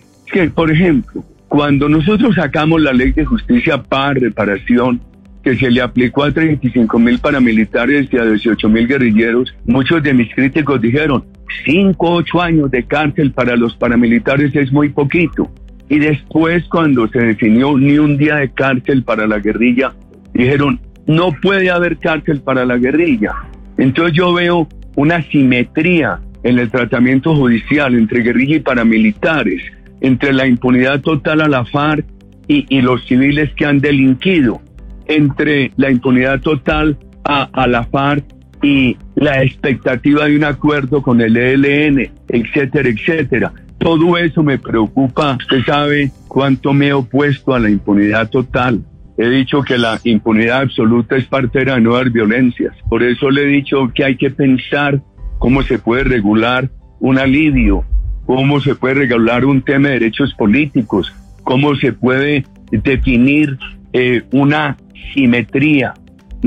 Por 0.54 0.72
ejemplo, 0.72 1.24
cuando 1.46 1.88
nosotros 1.88 2.34
sacamos 2.34 2.82
la 2.82 2.92
ley 2.92 3.12
de 3.12 3.24
justicia 3.24 3.80
para 3.80 4.14
reparación, 4.14 5.00
que 5.42 5.56
se 5.56 5.70
le 5.70 5.80
aplicó 5.80 6.24
a 6.24 6.32
35 6.32 6.98
mil 6.98 7.20
paramilitares 7.20 8.12
y 8.12 8.16
a 8.18 8.24
18 8.24 8.68
mil 8.68 8.88
guerrilleros, 8.88 9.54
muchos 9.64 10.02
de 10.02 10.14
mis 10.14 10.34
críticos 10.34 10.80
dijeron, 10.80 11.24
5 11.64 12.06
o 12.06 12.14
8 12.16 12.42
años 12.42 12.70
de 12.72 12.82
cárcel 12.84 13.32
para 13.32 13.56
los 13.56 13.76
paramilitares 13.76 14.54
es 14.56 14.72
muy 14.72 14.88
poquito. 14.88 15.48
Y 15.88 16.00
después, 16.00 16.64
cuando 16.68 17.08
se 17.08 17.20
definió 17.20 17.78
ni 17.78 17.98
un 17.98 18.18
día 18.18 18.36
de 18.36 18.50
cárcel 18.50 19.04
para 19.04 19.26
la 19.26 19.38
guerrilla, 19.38 19.94
dijeron, 20.34 20.80
no 21.08 21.32
puede 21.32 21.70
haber 21.70 21.98
cárcel 21.98 22.42
para 22.42 22.64
la 22.64 22.76
guerrilla. 22.76 23.32
Entonces 23.78 24.16
yo 24.16 24.32
veo 24.32 24.68
una 24.94 25.22
simetría 25.22 26.20
en 26.44 26.58
el 26.58 26.70
tratamiento 26.70 27.34
judicial 27.34 27.94
entre 27.94 28.20
guerrilla 28.20 28.56
y 28.56 28.60
paramilitares, 28.60 29.62
entre 30.00 30.32
la 30.32 30.46
impunidad 30.46 31.00
total 31.00 31.40
a 31.40 31.48
la 31.48 31.64
FARC 31.64 32.04
y, 32.46 32.80
los 32.80 33.04
civiles 33.06 33.52
que 33.54 33.66
han 33.66 33.78
delinquido 33.78 34.60
entre 35.06 35.72
la 35.76 35.90
impunidad 35.90 36.40
total 36.40 36.96
a, 37.24 37.66
la 37.66 37.84
FARC 37.84 38.24
y 38.62 38.96
la 39.14 39.42
expectativa 39.42 40.26
de 40.26 40.36
un 40.36 40.44
acuerdo 40.44 41.02
con 41.02 41.20
el 41.20 41.36
ELN, 41.36 42.10
etcétera, 42.28 42.88
etcétera. 42.88 43.52
Todo 43.78 44.16
eso 44.18 44.42
me 44.42 44.58
preocupa. 44.58 45.36
Usted 45.40 45.62
sabe 45.64 46.10
cuánto 46.26 46.72
me 46.72 46.88
he 46.88 46.92
opuesto 46.92 47.54
a 47.54 47.60
la 47.60 47.70
impunidad 47.70 48.28
total. 48.28 48.82
He 49.20 49.28
dicho 49.28 49.62
que 49.62 49.76
la 49.76 50.00
impunidad 50.04 50.60
absoluta 50.60 51.16
es 51.16 51.24
parte 51.26 51.58
de 51.58 51.64
las 51.64 51.82
nuevas 51.82 52.12
violencias. 52.12 52.72
Por 52.88 53.02
eso 53.02 53.30
le 53.30 53.42
he 53.42 53.46
dicho 53.46 53.90
que 53.92 54.04
hay 54.04 54.16
que 54.16 54.30
pensar 54.30 55.02
cómo 55.40 55.64
se 55.64 55.80
puede 55.80 56.04
regular 56.04 56.70
un 57.00 57.18
alivio, 57.18 57.84
cómo 58.26 58.60
se 58.60 58.76
puede 58.76 58.94
regular 58.94 59.44
un 59.44 59.62
tema 59.62 59.88
de 59.88 59.94
derechos 59.94 60.32
políticos, 60.34 61.12
cómo 61.42 61.74
se 61.74 61.92
puede 61.92 62.46
definir 62.70 63.58
eh, 63.92 64.22
una 64.30 64.76
simetría, 65.12 65.94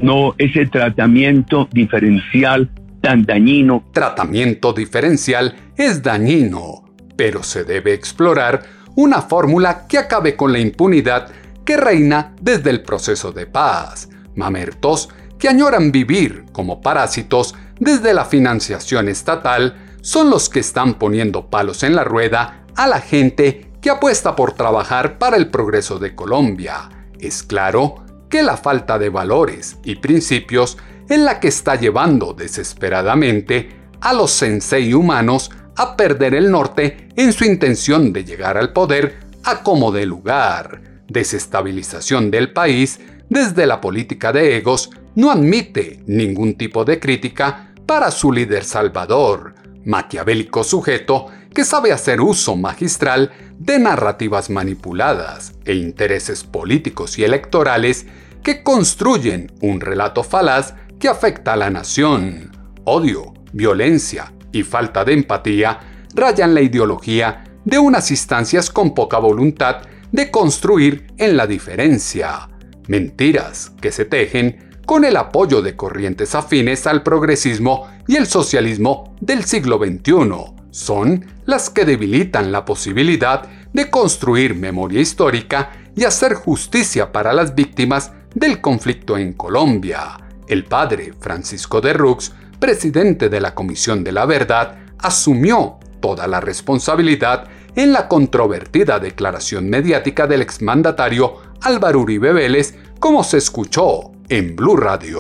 no 0.02 0.34
ese 0.38 0.66
tratamiento 0.66 1.68
diferencial 1.74 2.70
tan 3.02 3.24
dañino. 3.24 3.84
Tratamiento 3.92 4.72
diferencial 4.72 5.56
es 5.76 6.02
dañino, 6.02 6.86
pero 7.18 7.44
se 7.44 7.66
debe 7.66 7.94
explorar 7.94 8.62
una 8.96 9.22
fórmula 9.22 9.88
que 9.90 9.98
acabe 9.98 10.38
con 10.38 10.54
la 10.54 10.60
impunidad 10.60 11.32
que 11.66 11.78
reina 11.78 12.36
desde 12.42 12.70
el 12.70 12.82
proceso 12.84 13.32
de 13.32 13.46
paz. 13.46 14.10
Mamertos 14.36 15.10
que 15.38 15.50
añoran 15.50 15.92
vivir 15.92 16.46
como 16.52 16.82
parásitos 16.82 17.56
desde 17.80 18.14
la 18.14 18.26
financiación 18.26 19.10
estatal 19.10 19.76
son 20.02 20.30
los 20.30 20.50
que 20.50 20.60
están 20.60 20.96
poniendo 20.96 21.50
palos 21.50 21.84
en 21.84 21.96
la 21.96 22.04
rueda 22.04 22.64
a 22.76 22.88
la 22.88 23.00
gente 23.00 23.72
que 23.82 23.90
apuesta 23.90 24.36
por 24.36 24.54
trabajar 24.54 25.18
para 25.18 25.38
el 25.38 25.50
progreso 25.50 25.98
de 26.00 26.16
Colombia. 26.16 26.90
Es 27.20 27.44
claro 27.44 28.06
que 28.30 28.44
la 28.44 28.58
falta 28.58 29.00
de 29.00 29.10
valores 29.10 29.78
y 29.84 29.96
principios 29.96 30.78
es 31.10 31.20
la 31.20 31.40
que 31.40 31.48
está 31.48 31.76
llevando 31.76 32.34
desesperadamente 32.34 33.70
a 34.00 34.14
los 34.14 34.32
sensei 34.32 34.94
humanos 34.94 35.52
a 35.76 35.96
perder 35.96 36.36
el 36.36 36.52
norte 36.52 37.10
en 37.16 37.34
su 37.34 37.46
intención 37.46 38.14
de 38.14 38.24
llegar 38.24 38.58
al 38.58 38.74
poder 38.74 39.20
a 39.44 39.64
como 39.64 39.92
de 39.92 40.06
lugar. 40.06 40.91
Desestabilización 41.12 42.32
del 42.32 42.54
país 42.54 43.02
desde 43.28 43.66
la 43.66 43.82
política 43.82 44.32
de 44.32 44.56
egos 44.56 44.92
no 45.16 45.30
admite 45.30 46.02
ningún 46.08 46.54
tipo 46.56 46.86
de 46.86 47.02
crítica 47.02 47.74
para 47.86 48.12
su 48.12 48.32
líder 48.32 48.64
salvador, 48.64 49.56
maquiavélico 49.84 50.64
sujeto 50.64 51.26
que 51.54 51.66
sabe 51.66 51.92
hacer 51.92 52.22
uso 52.22 52.56
magistral 52.56 53.32
de 53.60 53.78
narrativas 53.78 54.50
manipuladas 54.50 55.54
e 55.66 55.74
intereses 55.74 56.46
políticos 56.46 57.20
y 57.20 57.26
electorales 57.26 58.06
que 58.42 58.64
construyen 58.64 59.52
un 59.62 59.82
relato 59.82 60.24
falaz 60.24 60.76
que 60.98 61.10
afecta 61.10 61.54
a 61.54 61.58
la 61.58 61.70
nación. 61.70 62.52
Odio, 62.86 63.34
violencia 63.52 64.32
y 64.54 64.64
falta 64.64 65.04
de 65.04 65.12
empatía 65.12 65.78
rayan 66.16 66.54
la 66.54 66.62
ideología 66.62 67.44
de 67.66 67.80
unas 67.80 68.12
instancias 68.12 68.70
con 68.70 68.96
poca 68.96 69.18
voluntad 69.18 69.82
de 70.12 70.32
construir 70.32 71.08
en 71.18 71.38
la 71.38 71.48
diferencia. 71.48 72.50
Mentiras 72.88 73.72
que 73.82 73.92
se 73.92 74.06
tejen 74.06 74.72
con 74.86 75.06
el 75.06 75.16
apoyo 75.16 75.62
de 75.62 75.76
corrientes 75.76 76.36
afines 76.36 76.88
al 76.88 77.04
progresismo 77.04 77.88
y 78.08 78.18
el 78.18 78.28
socialismo 78.28 79.16
del 79.22 79.46
siglo 79.46 79.78
XXI, 79.78 80.62
son 80.72 81.26
las 81.46 81.70
que 81.70 81.86
debilitan 81.86 82.52
la 82.52 82.66
posibilidad 82.66 83.48
de 83.74 83.90
construir 83.90 84.56
memoria 84.56 85.00
histórica 85.00 85.72
y 85.96 86.04
hacer 86.04 86.34
justicia 86.34 87.12
para 87.12 87.34
las 87.34 87.56
víctimas 87.56 88.12
del 88.34 88.62
conflicto 88.62 89.18
en 89.18 89.34
Colombia. 89.34 90.18
El 90.48 90.66
padre 90.66 91.14
Francisco 91.20 91.80
de 91.82 91.94
Rux, 91.94 92.34
presidente 92.60 93.30
de 93.30 93.40
la 93.40 93.54
Comisión 93.54 94.04
de 94.04 94.12
la 94.12 94.26
Verdad, 94.26 94.78
asumió 94.98 95.80
toda 96.00 96.28
la 96.28 96.40
responsabilidad 96.40 97.48
en 97.76 97.94
la 97.94 98.08
controvertida 98.08 99.00
declaración 99.00 99.70
mediática 99.70 100.28
del 100.28 100.42
exmandatario 100.42 101.36
Álvaro 101.62 102.02
Uribe 102.02 102.34
Vélez, 102.34 102.78
como 103.00 103.24
se 103.24 103.38
escuchó 103.38 104.12
en 104.30 104.56
Blue 104.56 104.76
Radio. 104.76 105.20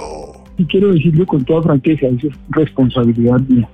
Y 0.58 0.66
quiero 0.66 0.94
decirlo 0.94 1.26
con 1.26 1.44
toda 1.46 1.64
franqueza, 1.64 2.08
es 2.08 2.34
responsabilidad 2.50 3.40
mía. 3.42 3.68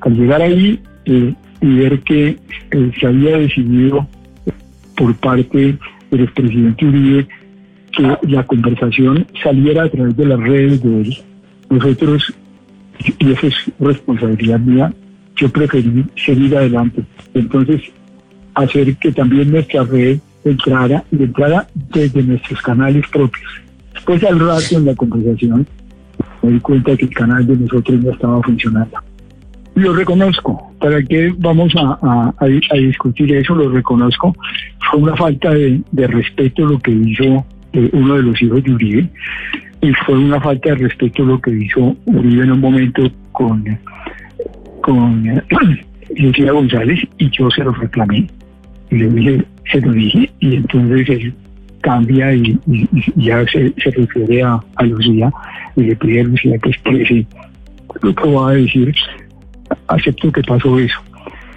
Al 0.00 0.14
llegar 0.14 0.42
ahí 0.42 0.80
eh, 1.04 1.34
y 1.60 1.74
ver 1.74 2.00
que 2.00 2.38
eh, 2.70 2.92
se 2.98 3.06
había 3.06 3.36
decidido 3.38 4.06
por 4.96 5.14
parte 5.16 5.78
del 6.10 6.20
expresidente 6.20 6.86
Uribe 6.86 7.28
que 7.92 8.16
la 8.28 8.44
conversación 8.44 9.26
saliera 9.42 9.84
a 9.84 9.90
través 9.90 10.16
de 10.16 10.26
las 10.26 10.40
redes 10.40 10.82
de 10.82 11.00
él, 11.00 11.18
nosotros, 11.70 12.34
y 13.18 13.32
eso 13.32 13.46
es 13.46 13.54
responsabilidad 13.78 14.60
mía, 14.60 14.92
yo 15.38 15.48
preferí 15.48 16.04
seguir 16.16 16.56
adelante. 16.56 17.02
Entonces, 17.34 17.80
hacer 18.54 18.96
que 18.96 19.12
también 19.12 19.50
nuestra 19.50 19.84
red 19.84 20.18
entrara 20.44 21.04
y 21.10 21.22
entrara 21.22 21.66
desde 21.74 22.22
nuestros 22.22 22.60
canales 22.62 23.04
propios. 23.10 23.48
Después 23.94 24.22
al 24.24 24.38
rato 24.40 24.76
en 24.76 24.84
la 24.84 24.94
conversación 24.94 25.66
me 26.42 26.52
di 26.52 26.60
cuenta 26.60 26.96
que 26.96 27.04
el 27.04 27.14
canal 27.14 27.46
de 27.46 27.56
nosotros 27.56 28.02
no 28.02 28.10
estaba 28.12 28.42
funcionando. 28.42 28.98
Lo 29.74 29.92
reconozco. 29.92 30.72
¿Para 30.80 31.02
qué 31.02 31.32
vamos 31.38 31.72
a, 31.76 32.32
discutir 32.74 33.32
eso? 33.34 33.54
Lo 33.54 33.68
reconozco. 33.68 34.34
Fue 34.90 35.00
una 35.00 35.16
falta 35.16 35.50
de, 35.52 35.82
respeto 35.92 36.66
lo 36.66 36.78
que 36.80 36.90
hizo 36.90 37.44
eh, 37.72 37.90
uno 37.92 38.16
de 38.16 38.22
los 38.22 38.42
hijos 38.42 38.62
de 38.64 38.72
Uribe 38.72 39.10
y 39.80 39.92
fue 40.04 40.18
una 40.18 40.40
falta 40.40 40.70
de 40.70 40.76
respeto 40.76 41.24
lo 41.24 41.40
que 41.40 41.52
hizo 41.52 41.96
Uribe 42.06 42.44
en 42.44 42.52
un 42.52 42.60
momento 42.60 43.02
con, 43.30 43.64
con 44.82 45.24
Lucía 46.16 46.52
González 46.52 47.00
y 47.18 47.30
yo 47.30 47.50
se 47.50 47.64
lo 47.64 47.72
reclamé. 47.72 48.26
Y 48.90 48.96
le 48.96 49.08
dije, 49.10 49.44
se 49.70 49.80
lo 49.80 49.92
dije 49.92 50.30
y 50.40 50.56
entonces 50.56 51.08
él 51.08 51.34
cambia 51.80 52.34
y, 52.34 52.58
ya 53.16 53.44
se, 53.46 53.72
refiere 53.84 54.42
a, 54.42 54.60
Lucía 54.82 55.30
y 55.76 55.82
le 55.82 55.96
pide 55.96 56.20
a 56.20 56.24
Lucía 56.24 56.58
que 56.58 56.70
exprese 56.70 57.26
lo 58.02 58.14
que 58.14 58.30
va 58.30 58.50
a 58.50 58.54
decir. 58.54 58.94
Acepto 59.88 60.32
que 60.32 60.42
pasó 60.42 60.78
eso, 60.78 60.98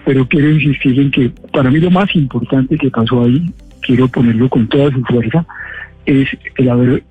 pero 0.05 0.27
quiero 0.27 0.51
insistir 0.51 0.99
en 0.99 1.11
que 1.11 1.31
para 1.53 1.71
mí 1.71 1.79
lo 1.79 1.89
más 1.89 2.13
importante 2.15 2.77
que 2.77 2.89
pasó 2.89 3.23
ahí, 3.23 3.53
quiero 3.81 4.07
ponerlo 4.09 4.49
con 4.49 4.67
toda 4.67 4.91
su 4.91 5.01
fuerza, 5.05 5.45
es 6.05 6.27
el 6.57 6.69
haber 6.69 7.03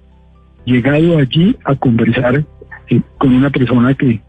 llegado 0.67 1.19
allí 1.19 1.57
a 1.65 1.75
conversar 1.75 2.45
eh, 2.89 3.01
con 3.19 3.35
una 3.35 3.51
persona 3.51 3.95
que 3.95 4.21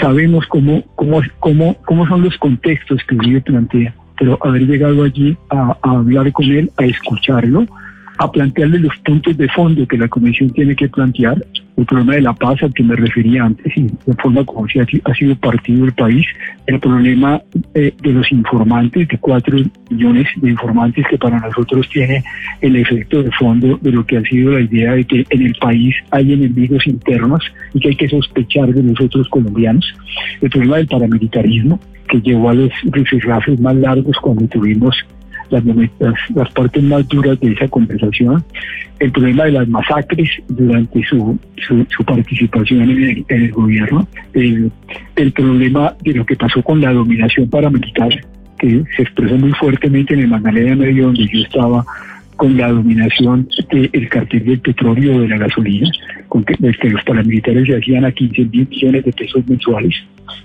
sabemos 0.00 0.46
cómo, 0.46 0.82
cómo, 0.94 1.22
cómo, 1.40 1.76
cómo 1.84 2.06
son 2.06 2.22
los 2.22 2.36
contextos 2.38 3.02
que 3.04 3.16
vive 3.16 3.40
plantea, 3.40 3.94
pero 4.18 4.38
haber 4.42 4.62
llegado 4.62 5.02
allí 5.02 5.36
a 5.50 5.76
hablar 5.82 6.32
con 6.32 6.46
él, 6.46 6.70
a 6.76 6.84
escucharlo, 6.84 7.66
a 8.18 8.30
plantearle 8.30 8.78
los 8.78 8.96
puntos 8.98 9.36
de 9.36 9.48
fondo 9.48 9.86
que 9.86 9.98
la 9.98 10.08
Comisión 10.08 10.50
tiene 10.50 10.74
que 10.76 10.88
plantear, 10.88 11.44
el 11.76 11.86
problema 11.86 12.14
de 12.14 12.22
la 12.22 12.32
paz 12.32 12.62
al 12.62 12.72
que 12.72 12.84
me 12.84 12.94
refería 12.94 13.44
antes 13.44 13.76
y 13.76 13.82
de 13.82 14.14
forma 14.22 14.44
como 14.44 14.68
si 14.68 14.78
ha 14.78 14.86
sido 14.86 15.36
partido 15.36 15.84
el 15.84 15.92
país, 15.92 16.24
el 16.66 16.78
problema 16.78 17.42
eh, 17.74 17.92
de 18.00 18.12
los 18.12 18.30
informantes, 18.30 19.08
de 19.08 19.18
cuatro 19.18 19.58
millones 19.90 20.28
de 20.36 20.50
informantes 20.50 21.04
que 21.10 21.18
para 21.18 21.40
nosotros 21.40 21.88
tiene 21.88 22.22
el 22.60 22.76
efecto 22.76 23.22
de 23.22 23.30
fondo 23.32 23.78
de 23.80 23.90
lo 23.90 24.06
que 24.06 24.18
ha 24.18 24.22
sido 24.22 24.52
la 24.52 24.60
idea 24.60 24.92
de 24.92 25.04
que 25.04 25.26
en 25.28 25.42
el 25.42 25.54
país 25.56 25.96
hay 26.10 26.32
enemigos 26.32 26.86
internos 26.86 27.42
y 27.72 27.80
que 27.80 27.88
hay 27.88 27.96
que 27.96 28.08
sospechar 28.08 28.72
de 28.72 28.82
nosotros 28.82 29.28
colombianos, 29.28 29.84
el 30.40 30.50
problema 30.50 30.76
del 30.76 30.86
paramilitarismo 30.86 31.80
que 32.08 32.20
llevó 32.20 32.50
a 32.50 32.54
los 32.54 32.70
rifirrafes 32.84 33.58
más 33.58 33.74
largos 33.74 34.16
cuando 34.18 34.46
tuvimos 34.46 34.96
las, 35.50 35.64
las, 36.34 36.52
partes 36.52 36.82
más 36.82 37.06
duras 37.08 37.38
de 37.40 37.52
esa 37.52 37.68
conversación, 37.68 38.44
el 39.00 39.12
problema 39.12 39.44
de 39.44 39.52
las 39.52 39.68
masacres 39.68 40.28
durante 40.48 41.02
su, 41.04 41.38
su, 41.56 42.04
participación 42.04 42.82
en 42.82 43.24
el, 43.28 43.50
gobierno, 43.50 44.06
el, 44.32 44.70
el, 45.16 45.32
problema 45.32 45.94
de 46.02 46.14
lo 46.14 46.26
que 46.26 46.36
pasó 46.36 46.62
con 46.62 46.80
la 46.80 46.92
dominación 46.92 47.48
paramilitar, 47.50 48.10
que 48.58 48.84
se 48.96 49.02
expresó 49.02 49.36
muy 49.36 49.52
fuertemente 49.52 50.14
en 50.14 50.20
el 50.20 50.28
Magdalena 50.28 50.76
Medio, 50.76 51.06
donde 51.06 51.26
yo 51.26 51.40
estaba 51.40 51.84
con 52.36 52.56
la 52.56 52.68
dominación 52.68 53.48
del 53.70 54.08
cartel 54.08 54.44
del 54.44 54.60
petróleo 54.60 55.20
de 55.20 55.28
la 55.28 55.38
gasolina, 55.38 55.90
con 56.28 56.44
que, 56.44 56.54
que 56.54 56.90
los 56.90 57.02
paramilitares 57.04 57.66
se 57.66 57.76
hacían 57.76 58.04
a 58.04 58.12
15 58.12 58.44
mil 58.46 58.68
millones 58.68 59.04
de 59.04 59.12
pesos 59.12 59.46
mensuales, 59.46 59.94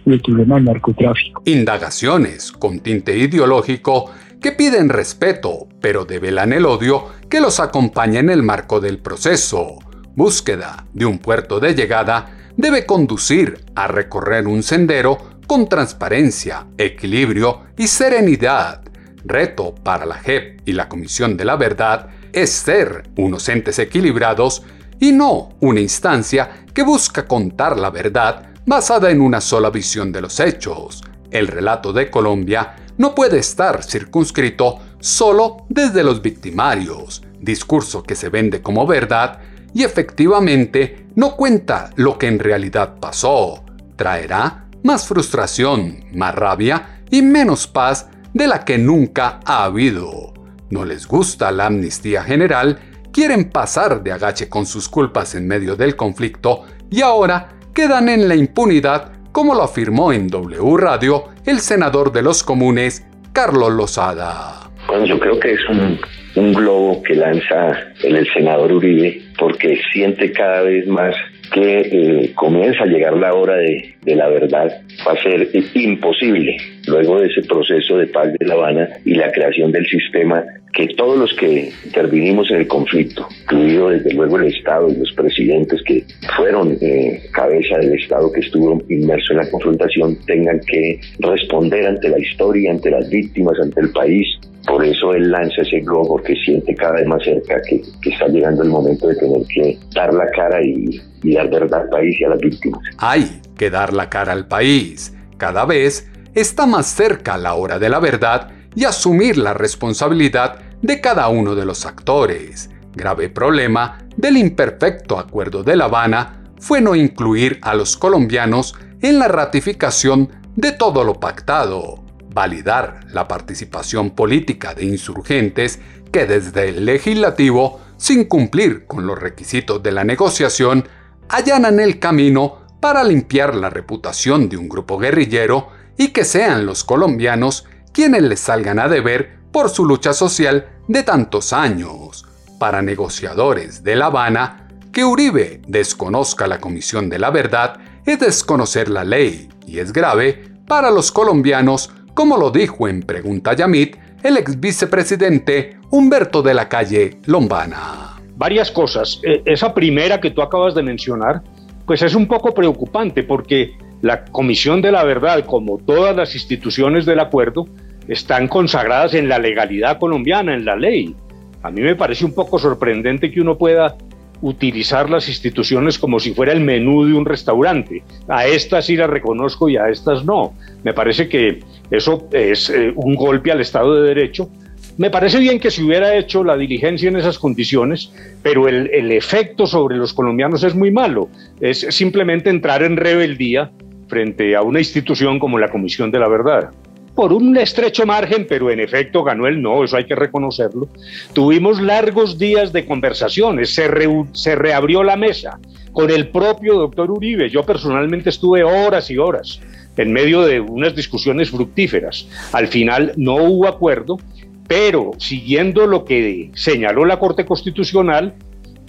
y 0.06 0.14
el 0.14 0.22
problema 0.22 0.56
del 0.56 0.66
narcotráfico. 0.66 1.42
Indagaciones 1.46 2.52
con 2.52 2.80
tinte 2.80 3.18
ideológico 3.18 4.12
que 4.42 4.52
piden 4.52 4.90
respeto, 4.90 5.68
pero 5.82 6.06
develan 6.06 6.54
el 6.54 6.66
odio 6.66 7.08
que 7.30 7.42
los 7.42 7.60
acompaña 7.60 8.20
en 8.20 8.30
el 8.30 8.44
marco 8.44 8.80
del 8.80 9.00
proceso. 9.00 9.80
Búsqueda 10.16 10.86
de 10.94 11.06
un 11.06 11.20
puerto 11.20 11.60
de 11.60 11.76
llegada 11.76 12.38
debe 12.56 12.86
conducir 12.86 13.66
a 13.76 13.88
recorrer 13.88 14.48
un 14.48 14.64
sendero 14.64 15.40
con 15.48 15.68
transparencia, 15.68 16.68
equilibrio 16.78 17.62
y 17.78 17.88
serenidad. 17.88 18.82
Reto 19.24 19.76
para 19.76 20.06
la 20.06 20.16
JEP 20.16 20.62
y 20.66 20.74
la 20.74 20.88
Comisión 20.88 21.36
de 21.36 21.46
la 21.46 21.56
Verdad 21.56 22.08
es 22.32 22.52
ser 22.52 23.10
unos 23.18 23.50
entes 23.50 23.80
equilibrados 23.80 24.64
y 25.00 25.12
no 25.12 25.50
una 25.60 25.80
instancia 25.80 26.66
que 26.74 26.84
busca 26.84 27.26
contar 27.26 27.80
la 27.80 27.90
verdad 27.90 28.52
basada 28.66 29.10
en 29.10 29.22
una 29.22 29.42
sola 29.42 29.70
visión 29.70 30.12
de 30.12 30.22
los 30.22 30.40
hechos. 30.40 31.04
El 31.32 31.48
relato 31.48 31.94
de 31.94 32.10
Colombia 32.10 32.76
no 33.00 33.16
puede 33.16 33.40
estar 33.40 33.82
circunscrito 33.82 34.80
solo 35.00 35.66
desde 35.70 36.04
los 36.04 36.22
victimarios, 36.22 37.24
discurso 37.40 38.04
que 38.04 38.14
se 38.14 38.28
vende 38.28 38.62
como 38.62 38.86
verdad 38.86 39.40
y 39.74 39.84
efectivamente 39.84 41.08
no 41.16 41.38
cuenta 41.38 41.92
lo 41.96 42.18
que 42.18 42.28
en 42.28 42.40
realidad 42.40 43.00
pasó. 43.00 43.64
Traerá 43.96 44.66
más 44.84 45.08
frustración, 45.08 46.06
más 46.14 46.36
rabia 46.36 47.02
y 47.10 47.22
menos 47.22 47.68
paz 47.68 48.08
de 48.34 48.48
la 48.48 48.66
que 48.66 48.78
nunca 48.78 49.40
ha 49.46 49.64
habido. 49.64 50.34
No 50.70 50.84
les 50.84 51.08
gusta 51.08 51.52
la 51.52 51.68
amnistía 51.68 52.24
general, 52.24 52.80
quieren 53.14 53.50
pasar 53.50 54.04
de 54.04 54.12
agache 54.12 54.50
con 54.50 54.66
sus 54.66 54.90
culpas 54.90 55.36
en 55.36 55.48
medio 55.48 55.78
del 55.78 55.96
conflicto 55.96 56.64
y 56.92 57.02
ahora 57.02 57.50
quedan 57.74 58.10
en 58.10 58.28
la 58.28 58.36
impunidad 58.36 59.14
como 59.32 59.56
lo 59.56 59.64
afirmó 59.64 60.12
en 60.14 60.28
W 60.28 60.78
Radio 60.78 61.26
el 61.46 61.60
senador 61.60 62.12
de 62.12 62.22
los 62.22 62.44
comunes, 62.44 63.06
Carlos 63.34 63.72
Lozada. 63.72 64.70
Bueno, 64.88 65.06
yo 65.06 65.20
creo 65.20 65.40
que 65.40 65.54
es 65.54 65.60
un, 65.70 66.54
globo 66.54 67.04
que 67.04 67.16
lanza 67.16 67.94
el, 68.04 68.28
senador 68.34 68.72
Uribe 68.72 69.22
porque 69.38 69.80
siente 69.92 70.32
cada 70.32 70.62
vez 70.62 70.88
más 70.88 71.16
que 71.52 71.80
eh, 71.80 72.32
comienza 72.36 72.84
a 72.84 72.88
llegar 72.88 73.16
la 73.18 73.34
hora 73.34 73.56
de, 73.56 73.96
la 74.06 74.30
verdad, 74.30 74.82
va 75.08 75.14
a 75.14 75.24
ser 75.24 75.50
imposible 75.74 76.58
luego 76.88 77.20
de 77.20 77.28
ese 77.28 77.42
proceso 77.44 77.98
de 77.98 78.08
paz 78.08 78.34
de 78.40 78.46
La 78.46 78.56
Habana 78.56 78.90
y 79.06 79.16
la 79.16 79.32
creación 79.32 79.72
del 79.72 79.86
sistema 79.88 80.44
que 80.74 80.88
todos 80.96 81.18
los 81.18 81.34
que 81.34 81.72
intervinimos 81.86 82.50
en 82.52 82.58
el 82.58 82.68
conflicto, 82.68 83.28
incluido 83.44 83.90
desde 83.90 84.14
luego 84.14 84.38
el 84.38 84.46
Estado 84.46 84.90
y 84.90 84.96
los 84.96 85.12
presidentes 85.14 85.82
que 85.84 86.04
fueron 86.38 86.78
eh, 86.80 87.22
cabeza 87.32 87.78
del 87.80 87.94
Estado 87.94 88.32
que 88.32 88.42
estuvo 88.42 88.82
inmerso 88.88 89.34
en 89.34 89.40
la 89.40 89.50
confrontación, 89.50 90.18
tengan 90.26 90.60
que 90.62 91.00
responder 91.20 91.88
ante 91.88 92.10
la 92.10 92.20
historia, 92.20 92.72
ante 92.72 92.92
las 92.92 93.10
víctimas, 93.10 93.60
ante 93.60 93.82
el 93.82 93.92
país. 93.92 94.28
Por 94.70 94.86
eso 94.86 95.14
él 95.14 95.32
lanza 95.32 95.64
ese 95.64 95.80
globo 95.80 96.22
que 96.22 96.36
siente 96.36 96.76
cada 96.76 96.94
vez 96.94 97.08
más 97.08 97.24
cerca 97.24 97.60
que, 97.68 97.82
está 98.08 98.28
llegando 98.28 98.62
el 98.62 98.70
momento 98.70 99.08
de 99.08 99.16
tener 99.16 99.42
que 99.48 99.80
dar 99.96 100.14
la 100.14 100.30
cara 100.30 100.62
y, 100.62 101.02
y 101.24 101.34
dar 101.34 101.50
verdad 101.50 101.82
al 101.82 101.90
país 101.90 102.16
y 102.20 102.24
a 102.24 102.30
las 102.30 102.40
víctimas. 102.40 102.80
Hay 103.00 103.42
que 103.58 103.72
dar 103.72 103.94
la 103.94 104.10
cara 104.10 104.32
al 104.32 104.48
país. 104.48 105.16
Cada 105.38 105.66
vez 105.66 106.08
está 106.36 106.68
más 106.68 106.86
cerca 106.86 107.36
la 107.40 107.56
hora 107.56 107.80
de 107.80 107.90
la 107.90 108.00
verdad 108.00 108.52
y 108.76 108.86
asumir 108.86 109.40
la 109.40 109.56
responsabilidad 109.56 110.60
de 110.84 111.02
cada 111.02 111.28
uno 111.30 111.56
de 111.56 111.66
los 111.66 111.88
actores. 111.88 112.70
Grave 112.94 113.30
problema 113.30 113.98
del 114.18 114.38
imperfecto 114.38 115.18
acuerdo 115.18 115.64
de 115.64 115.76
La 115.78 115.86
Habana 115.86 116.44
fue 116.60 116.80
no 116.80 116.94
incluir 116.94 117.58
a 117.64 117.74
los 117.74 117.98
colombianos 117.98 118.76
en 119.02 119.18
la 119.18 119.28
ratificación 119.28 120.30
de 120.56 120.74
todo 120.74 121.04
lo 121.04 121.16
pactado, 121.16 122.04
validar 122.34 123.02
la 123.12 123.28
participación 123.28 124.12
política 124.12 124.74
de 124.74 124.86
insurgentes 124.86 125.80
que 126.12 126.26
desde 126.26 126.70
el 126.70 126.86
legislativo, 126.86 127.80
sin 127.98 128.26
cumplir 128.26 128.86
con 128.86 129.06
los 129.06 129.20
requisitos 129.20 129.82
de 129.84 129.92
la 129.92 130.04
negociación, 130.04 130.88
allanan 131.28 131.80
el 131.80 132.00
camino 132.00 132.60
para 132.80 133.04
limpiar 133.04 133.56
la 133.56 133.70
reputación 133.70 134.50
de 134.50 134.58
un 134.58 134.70
grupo 134.70 134.98
guerrillero 134.98 135.70
y 135.98 136.10
que 136.10 136.24
sean 136.24 136.66
los 136.66 136.84
colombianos 136.84 137.66
quienes 137.92 138.24
les 138.24 138.40
salgan 138.40 138.80
a 138.80 138.88
deber 138.88 139.40
por 139.52 139.70
su 139.70 139.86
lucha 139.86 140.14
social 140.14 140.70
de 140.88 141.04
tantos 141.04 141.54
años. 141.54 142.26
Para 142.60 142.82
negociadores 142.82 143.84
de 143.84 143.96
La 143.96 144.08
Habana, 144.08 144.68
que 144.92 145.04
Uribe 145.04 145.62
desconozca 145.68 146.48
la 146.48 146.60
Comisión 146.60 147.10
de 147.10 147.20
la 147.20 147.30
Verdad 147.30 147.80
es 148.06 148.20
desconocer 148.20 148.90
la 148.90 149.04
ley 149.04 149.50
y 149.68 149.80
es 149.80 149.94
grave 149.94 150.52
para 150.68 150.92
los 150.92 151.12
colombianos, 151.12 151.92
como 152.20 152.36
lo 152.36 152.52
dijo 152.52 152.90
en 152.90 153.04
Pregunta 153.04 153.54
Yamit 153.54 153.96
el 154.24 154.36
ex 154.36 154.60
vicepresidente 154.60 155.78
Humberto 155.90 156.42
de 156.42 156.54
la 156.54 156.68
Calle 156.68 157.12
Lombana. 157.28 158.20
Varias 158.36 158.70
cosas. 158.72 159.22
E, 159.24 159.42
esa 159.46 159.74
primera 159.74 160.20
que 160.20 160.30
tú 160.30 160.42
acabas 160.42 160.76
de 160.76 160.84
mencionar, 160.84 161.42
pues 161.86 162.02
es 162.02 162.16
un 162.16 162.28
poco 162.28 162.54
preocupante 162.54 163.24
porque 163.24 163.72
la 164.02 164.26
Comisión 164.26 164.82
de 164.82 164.92
la 164.92 165.06
Verdad, 165.06 165.46
como 165.46 165.78
todas 165.78 166.14
las 166.14 166.36
instituciones 166.36 167.06
del 167.06 167.22
acuerdo, 167.22 167.70
están 168.10 168.50
consagradas 168.50 169.14
en 169.14 169.30
la 169.30 169.40
legalidad 169.40 169.98
colombiana, 169.98 170.54
en 170.54 170.66
la 170.66 170.76
ley. 170.76 171.16
A 171.64 171.72
mí 171.72 171.80
me 171.80 171.96
parece 171.96 172.26
un 172.26 172.34
poco 172.34 172.60
sorprendente 172.60 173.32
que 173.32 173.40
uno 173.40 173.58
pueda 173.58 173.96
utilizar 174.42 175.10
las 175.10 175.28
instituciones 175.28 176.00
como 176.00 176.20
si 176.20 176.34
fuera 176.34 176.52
el 176.52 176.62
menú 176.62 177.06
de 177.06 177.14
un 177.14 177.26
restaurante. 177.26 178.04
A 178.28 178.46
estas 178.46 178.86
sí 178.86 178.96
las 178.96 179.10
reconozco 179.10 179.70
y 179.70 179.78
a 179.78 179.90
estas 179.90 180.26
no. 180.26 180.54
Me 180.84 180.94
parece 180.94 181.28
que 181.28 181.60
eso 181.92 182.28
es 182.32 182.70
eh, 182.70 182.94
un 182.96 183.16
golpe 183.16 183.52
al 183.52 183.62
Estado 183.62 183.96
de 183.96 184.10
Derecho. 184.10 184.50
Me 184.98 185.10
parece 185.10 185.40
bien 185.40 185.60
que 185.60 185.72
se 185.72 185.82
hubiera 185.82 186.16
hecho 186.18 186.44
la 186.44 186.58
diligencia 186.58 187.08
en 187.08 187.16
esas 187.16 187.40
condiciones, 187.40 188.12
pero 188.44 188.68
el, 188.68 189.12
efecto 189.12 189.66
sobre 189.66 189.96
los 189.96 190.14
colombianos 190.14 190.64
es 190.64 190.76
muy 190.76 190.92
malo. 190.92 191.30
Es 191.62 191.88
simplemente 191.90 192.50
entrar 192.50 192.84
en 192.84 192.98
rebeldía 192.98 193.72
frente 194.10 194.56
a 194.56 194.62
una 194.62 194.80
institución 194.80 195.40
como 195.40 195.58
la 195.58 195.70
Comisión 195.70 196.12
de 196.12 196.20
la 196.20 196.28
Verdad. 196.28 196.72
Por 197.16 197.32
un 197.32 197.56
estrecho 197.58 198.06
margen, 198.06 198.46
pero 198.48 198.70
en 198.72 198.82
efecto 198.82 199.24
ganó 199.24 199.48
el 199.48 199.62
no, 199.62 199.84
eso 199.86 199.96
hay 199.96 200.06
que 200.06 200.16
reconocerlo. 200.16 200.90
Tuvimos 201.32 201.82
largos 201.82 202.38
días 202.38 202.74
de 202.74 202.86
conversaciones, 202.86 203.74
se 203.74 204.56
reabrió 204.56 205.02
la 205.04 205.16
mesa 205.16 205.60
con 205.94 206.12
el 206.12 206.28
propio 206.28 206.76
doctor 206.76 207.10
Uribe. 207.10 207.50
Yo 207.50 207.64
personalmente 207.64 208.30
estuve 208.30 208.64
horas 208.64 209.10
y 209.10 209.18
horas 209.18 209.62
en 210.00 210.14
medio 210.14 210.44
de 210.44 210.62
unas 210.62 210.96
discusiones 210.96 211.50
fructíferas. 211.50 212.26
Al 212.54 212.70
final 212.70 213.12
no 213.18 213.36
hubo 213.36 213.68
acuerdo, 213.68 214.18
pero 214.66 215.12
siguiendo 215.18 215.88
lo 215.88 216.06
que 216.06 216.52
señaló 216.56 217.04
la 217.04 217.20
Corte 217.20 217.46
Constitucional, 217.46 218.34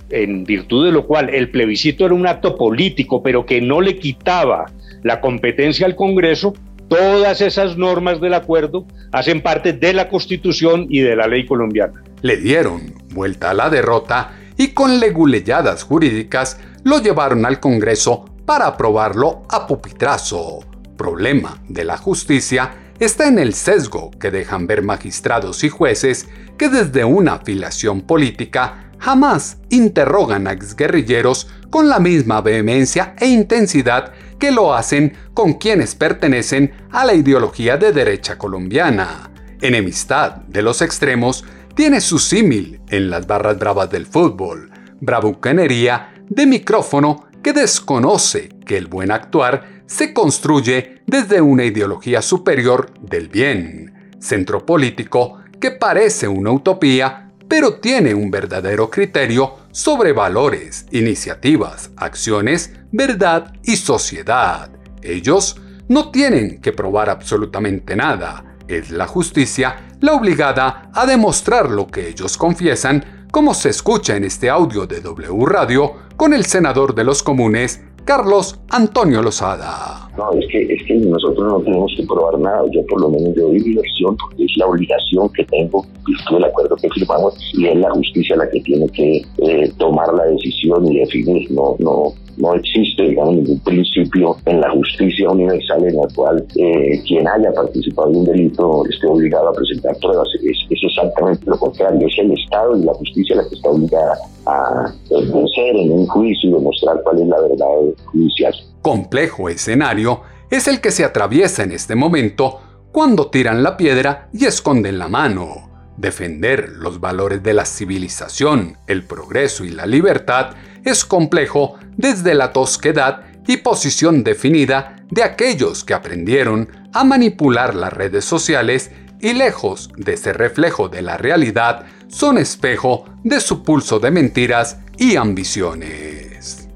en 0.09 0.44
virtud 0.44 0.87
de 0.87 0.92
lo 0.92 1.07
cual 1.07 1.31
el 1.31 1.51
plebiscito 1.51 2.07
era 2.07 2.14
un 2.14 2.29
acto 2.29 2.57
político, 2.57 3.25
pero 3.25 3.44
que 3.44 3.61
no 3.61 3.81
le 3.81 3.96
quitaba 3.96 4.66
la 5.03 5.20
competencia 5.20 5.85
al 5.85 5.96
Congreso, 5.96 6.55
todas 6.87 7.40
esas 7.40 7.77
normas 7.77 8.20
del 8.20 8.35
acuerdo 8.35 8.87
hacen 9.11 9.40
parte 9.40 9.73
de 9.73 9.92
la 9.92 10.09
Constitución 10.09 10.87
y 10.88 11.01
de 11.01 11.16
la 11.16 11.27
ley 11.27 11.44
colombiana. 11.44 12.05
Le 12.23 12.37
dieron 12.37 12.94
vuelta 13.12 13.51
a 13.51 13.55
la 13.55 13.68
derrota 13.68 14.37
y 14.57 14.68
con 14.68 15.01
leguleyadas 15.01 15.83
jurídicas 15.83 16.61
lo 16.85 17.01
llevaron 17.01 17.46
al 17.46 17.59
Congreso 17.59 18.27
para 18.46 18.68
aprobarlo 18.68 19.42
a 19.49 19.66
pupitrazo. 19.66 20.69
Problema 21.01 21.63
de 21.67 21.85
la 21.85 21.97
justicia 21.97 22.73
está 22.99 23.27
en 23.27 23.39
el 23.39 23.55
sesgo 23.55 24.11
que 24.21 24.31
dejan 24.31 24.67
ver 24.67 24.83
magistrados 24.83 25.65
y 25.65 25.71
jueces 25.71 26.29
que 26.59 26.69
desde 26.69 27.07
una 27.07 27.37
afiliación 27.37 28.03
política 28.03 28.93
jamás 28.99 29.57
interrogan 29.71 30.47
a 30.47 30.53
exguerrilleros 30.53 31.49
con 31.71 31.89
la 31.89 32.01
misma 32.01 32.43
vehemencia 32.43 33.15
e 33.19 33.29
intensidad 33.29 34.13
que 34.39 34.51
lo 34.51 34.75
hacen 34.75 35.15
con 35.33 35.55
quienes 35.55 35.95
pertenecen 35.95 36.75
a 36.91 37.07
la 37.07 37.15
ideología 37.15 37.79
de 37.79 37.93
derecha 37.93 38.37
colombiana. 38.37 39.31
Enemistad 39.63 40.43
de 40.49 40.61
los 40.61 40.83
extremos 40.83 41.47
tiene 41.75 42.03
su 42.03 42.19
símil 42.19 42.79
en 42.91 43.09
las 43.09 43.27
barras 43.27 43.59
bravas 43.59 43.91
del 43.91 44.05
fútbol, 44.05 44.71
bravucanería 45.01 46.13
de 46.29 46.45
micrófono 46.45 47.30
que 47.42 47.53
desconoce 47.53 48.48
que 48.66 48.76
el 48.76 48.87
buen 48.87 49.11
actuar 49.11 49.83
se 49.87 50.12
construye 50.12 51.03
desde 51.07 51.40
una 51.40 51.64
ideología 51.64 52.22
superior 52.22 52.92
del 53.00 53.29
bien, 53.29 54.14
centro 54.20 54.64
político 54.64 55.38
que 55.61 55.72
parece 55.72 56.29
una 56.29 56.53
utopía, 56.53 57.33
pero 57.48 57.81
tiene 57.81 58.14
un 58.14 58.31
verdadero 58.31 58.90
criterio 58.90 59.57
sobre 59.72 60.12
valores, 60.12 60.87
iniciativas, 60.92 61.90
acciones, 61.96 62.72
verdad 62.92 63.53
y 63.64 63.76
sociedad. 63.76 64.70
Ellos 65.03 65.61
no 65.88 66.11
tienen 66.11 66.61
que 66.61 66.72
probar 66.72 67.11
absolutamente 67.11 67.96
nada. 67.96 68.57
Es 68.68 68.90
la 68.90 69.09
justicia 69.09 69.88
la 70.00 70.14
obligada 70.14 70.90
a 70.94 71.07
demostrar 71.07 71.70
lo 71.70 71.87
que 71.87 72.09
ellos 72.09 72.37
confiesan, 72.37 73.19
como 73.31 73.55
se 73.55 73.69
escucha 73.71 74.16
en 74.16 74.25
este 74.25 74.51
audio 74.51 74.87
de 74.87 75.01
W 75.01 75.47
Radio 75.47 75.93
con 76.16 76.35
el 76.35 76.45
senador 76.45 76.95
de 76.95 77.05
los 77.05 77.23
comunes, 77.23 77.81
Carlos 78.05 78.59
Antonio 78.71 79.23
Lozada. 79.23 80.11
No, 80.16 80.33
es 80.33 80.47
que, 80.51 80.62
es 80.73 80.83
que 80.85 80.95
nosotros 80.95 81.47
no 81.47 81.61
tenemos 81.61 81.93
que 81.97 82.03
probar 82.05 82.38
nada. 82.38 82.62
Yo 82.73 82.85
por 82.87 83.01
lo 83.01 83.11
menos 83.11 83.35
doy 83.37 83.61
mi 83.61 83.75
versión 83.75 84.16
porque 84.16 84.45
es 84.45 84.53
la 84.57 84.66
obligación 84.66 85.29
que 85.33 85.45
tengo, 85.45 85.87
visto 86.07 86.37
el 86.37 86.45
acuerdo 86.45 86.77
que 86.77 86.90
firmamos, 86.90 87.35
y 87.55 87.66
es 87.66 87.77
la 87.77 87.90
justicia 87.90 88.37
la 88.37 88.51
que 88.51 88.61
tiene 88.61 88.88
que 88.88 89.23
eh, 89.38 89.73
tomar 89.79 90.12
la 90.12 90.25
decisión 90.25 90.87
y 90.87 90.99
definir. 90.99 91.51
No, 91.53 91.77
no, 91.79 92.12
no 92.40 92.55
existe, 92.55 93.03
digamos, 93.03 93.37
ningún 93.37 93.61
principio 93.61 94.37
en 94.46 94.61
la 94.61 94.70
justicia 94.70 95.31
universal 95.31 95.85
en 95.85 95.96
la 95.96 96.09
cual 96.14 96.46
eh, 96.57 97.03
quien 97.07 97.26
haya 97.29 97.53
participado 97.53 98.11
en 98.11 98.16
un 98.16 98.24
delito 98.24 98.85
esté 98.87 99.07
obligado 99.07 99.48
a 99.48 99.53
presentar 99.53 99.96
pruebas. 99.98 100.29
Es, 100.42 100.57
es, 100.70 100.79
exactamente 100.83 101.44
lo 101.46 101.59
contrario. 101.59 102.07
Es 102.07 102.18
el 102.18 102.33
Estado 102.33 102.76
y 102.76 102.85
la 102.85 102.94
justicia 102.94 103.37
la 103.37 103.48
que 103.48 103.55
está 103.55 103.70
obligada 103.70 104.14
a 104.46 104.92
vencer 105.11 105.76
en 105.76 105.92
un 105.92 106.07
juicio 106.07 106.50
y 106.50 106.53
demostrar 106.53 107.00
cuál 107.03 107.20
es 107.20 107.29
la 107.29 107.40
verdad 107.40 107.94
judicial. 108.07 108.55
Complejo 108.83 109.48
escenario 109.48 110.22
es 110.50 110.66
el 110.68 110.81
que 110.81 110.90
se 110.90 111.05
atraviesa 111.05 111.62
en 111.62 111.72
este 111.72 111.94
momento 111.94 112.61
cuando 112.92 113.29
tiran 113.29 113.62
la 113.62 113.76
piedra 113.76 114.29
y 114.33 114.46
esconden 114.46 114.98
la 114.98 115.09
mano. 115.09 115.68
Defender 115.96 116.70
los 116.70 116.98
valores 116.98 117.42
de 117.42 117.53
la 117.53 117.66
civilización, 117.66 118.79
el 118.87 119.05
progreso 119.05 119.64
y 119.64 119.68
la 119.68 119.87
libertad 119.87 120.55
es 120.85 121.05
complejo 121.05 121.79
desde 121.97 122.35
la 122.35 122.53
tosquedad 122.53 123.23
y 123.47 123.59
posición 123.59 124.23
definida 124.23 124.97
de 125.11 125.23
aquellos 125.23 125.85
que 125.85 125.95
aprendieron 125.95 126.69
a 126.93 127.05
manipular 127.05 127.75
las 127.75 127.93
redes 127.93 128.25
sociales 128.25 128.90
y 129.21 129.35
lejos 129.35 129.90
de 129.97 130.16
ser 130.16 130.38
reflejo 130.38 130.88
de 130.88 131.03
la 131.03 131.16
realidad, 131.16 131.87
son 132.09 132.38
espejo 132.38 133.05
de 133.23 133.40
su 133.40 133.62
pulso 133.62 133.99
de 133.99 134.11
mentiras 134.11 134.79
y 134.99 135.16
ambiciones. 135.16 136.69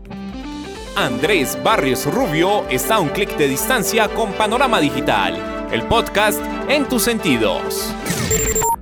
Andrés 0.97 1.59
Barrios 1.63 2.07
Rubio 2.07 2.69
está 2.69 2.97
a 2.97 3.01
un 3.01 3.09
clic 3.09 3.37
de 3.37 3.49
distancia 3.49 4.09
con 4.09 4.33
Panorama 4.33 4.81
Digital, 4.81 5.69
el 5.73 5.83
podcast 5.83 6.41
en 6.69 6.85
tus 6.85 7.03
sentidos. 7.03 7.93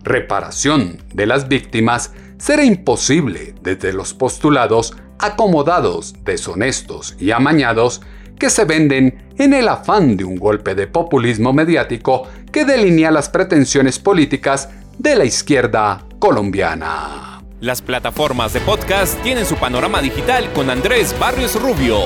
Reparación 0.03 1.01
de 1.13 1.25
las 1.25 1.47
víctimas 1.47 2.11
será 2.37 2.63
imposible 2.63 3.55
desde 3.61 3.91
los 3.91 4.13
postulados 4.13 4.95
acomodados, 5.17 6.13
deshonestos 6.23 7.15
y 7.19 7.31
amañados 7.31 8.01
que 8.37 8.49
se 8.49 8.65
venden 8.65 9.33
en 9.37 9.53
el 9.53 9.67
afán 9.67 10.17
de 10.17 10.25
un 10.25 10.35
golpe 10.35 10.75
de 10.75 10.87
populismo 10.87 11.53
mediático 11.53 12.27
que 12.51 12.65
delinea 12.65 13.11
las 13.11 13.29
pretensiones 13.29 13.99
políticas 13.99 14.69
de 14.97 15.15
la 15.15 15.25
izquierda 15.25 16.05
colombiana. 16.19 17.41
Las 17.59 17.81
plataformas 17.81 18.53
de 18.53 18.61
podcast 18.61 19.21
tienen 19.21 19.45
su 19.45 19.55
panorama 19.55 20.01
digital 20.01 20.51
con 20.53 20.69
Andrés 20.69 21.15
Barrios 21.19 21.61
Rubio. 21.61 21.99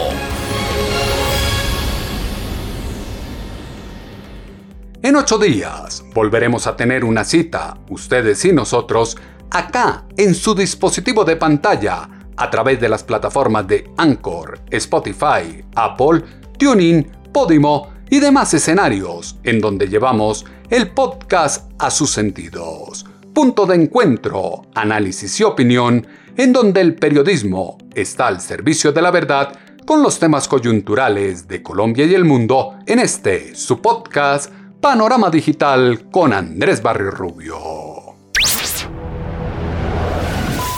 En 5.02 5.15
ocho 5.15 5.38
días 5.38 6.04
volveremos 6.13 6.67
a 6.67 6.75
tener 6.75 7.06
una 7.06 7.23
cita, 7.23 7.78
ustedes 7.89 8.43
y 8.45 8.52
nosotros, 8.52 9.17
acá 9.49 10.06
en 10.17 10.36
su 10.36 10.54
dispositivo 10.54 11.23
de 11.23 11.38
pantalla, 11.38 12.10
a 12.36 12.49
través 12.49 12.80
de 12.80 12.89
las 12.89 13.04
plataformas 13.04 13.67
de 13.67 13.89
Anchor, 13.97 14.60
Spotify, 14.71 15.63
Apple, 15.75 16.23
TuneIn, 16.58 17.10
Podimo 17.32 17.98
y 18.10 18.19
demás 18.19 18.54
escenarios 18.54 19.38
en 19.43 19.60
donde 19.60 19.88
llevamos 19.88 20.45
el 20.69 20.89
podcast 20.91 21.72
a 21.78 21.89
sus 21.91 22.12
sentidos. 22.12 23.06
Punto 23.34 23.65
de 23.65 23.76
encuentro, 23.76 24.63
análisis 24.76 25.39
y 25.39 25.43
opinión 25.43 26.06
en 26.38 26.54
donde 26.54 26.82
el 26.82 26.95
periodismo 26.95 27.78
está 27.93 28.28
al 28.28 28.41
servicio 28.41 28.91
de 28.91 29.02
la 29.02 29.12
verdad 29.12 29.58
con 29.86 30.04
los 30.04 30.19
temas 30.19 30.48
coyunturales 30.48 31.48
de 31.48 31.63
Colombia 31.63 32.06
y 32.06 32.13
el 32.13 32.26
mundo 32.26 32.78
en 32.86 33.00
este, 33.00 33.56
su 33.56 33.82
podcast, 33.82 34.52
Panorama 34.80 35.30
Digital 35.30 36.10
con 36.12 36.32
Andrés 36.32 36.82
Barrio 36.82 37.12
Rubio. 37.12 37.88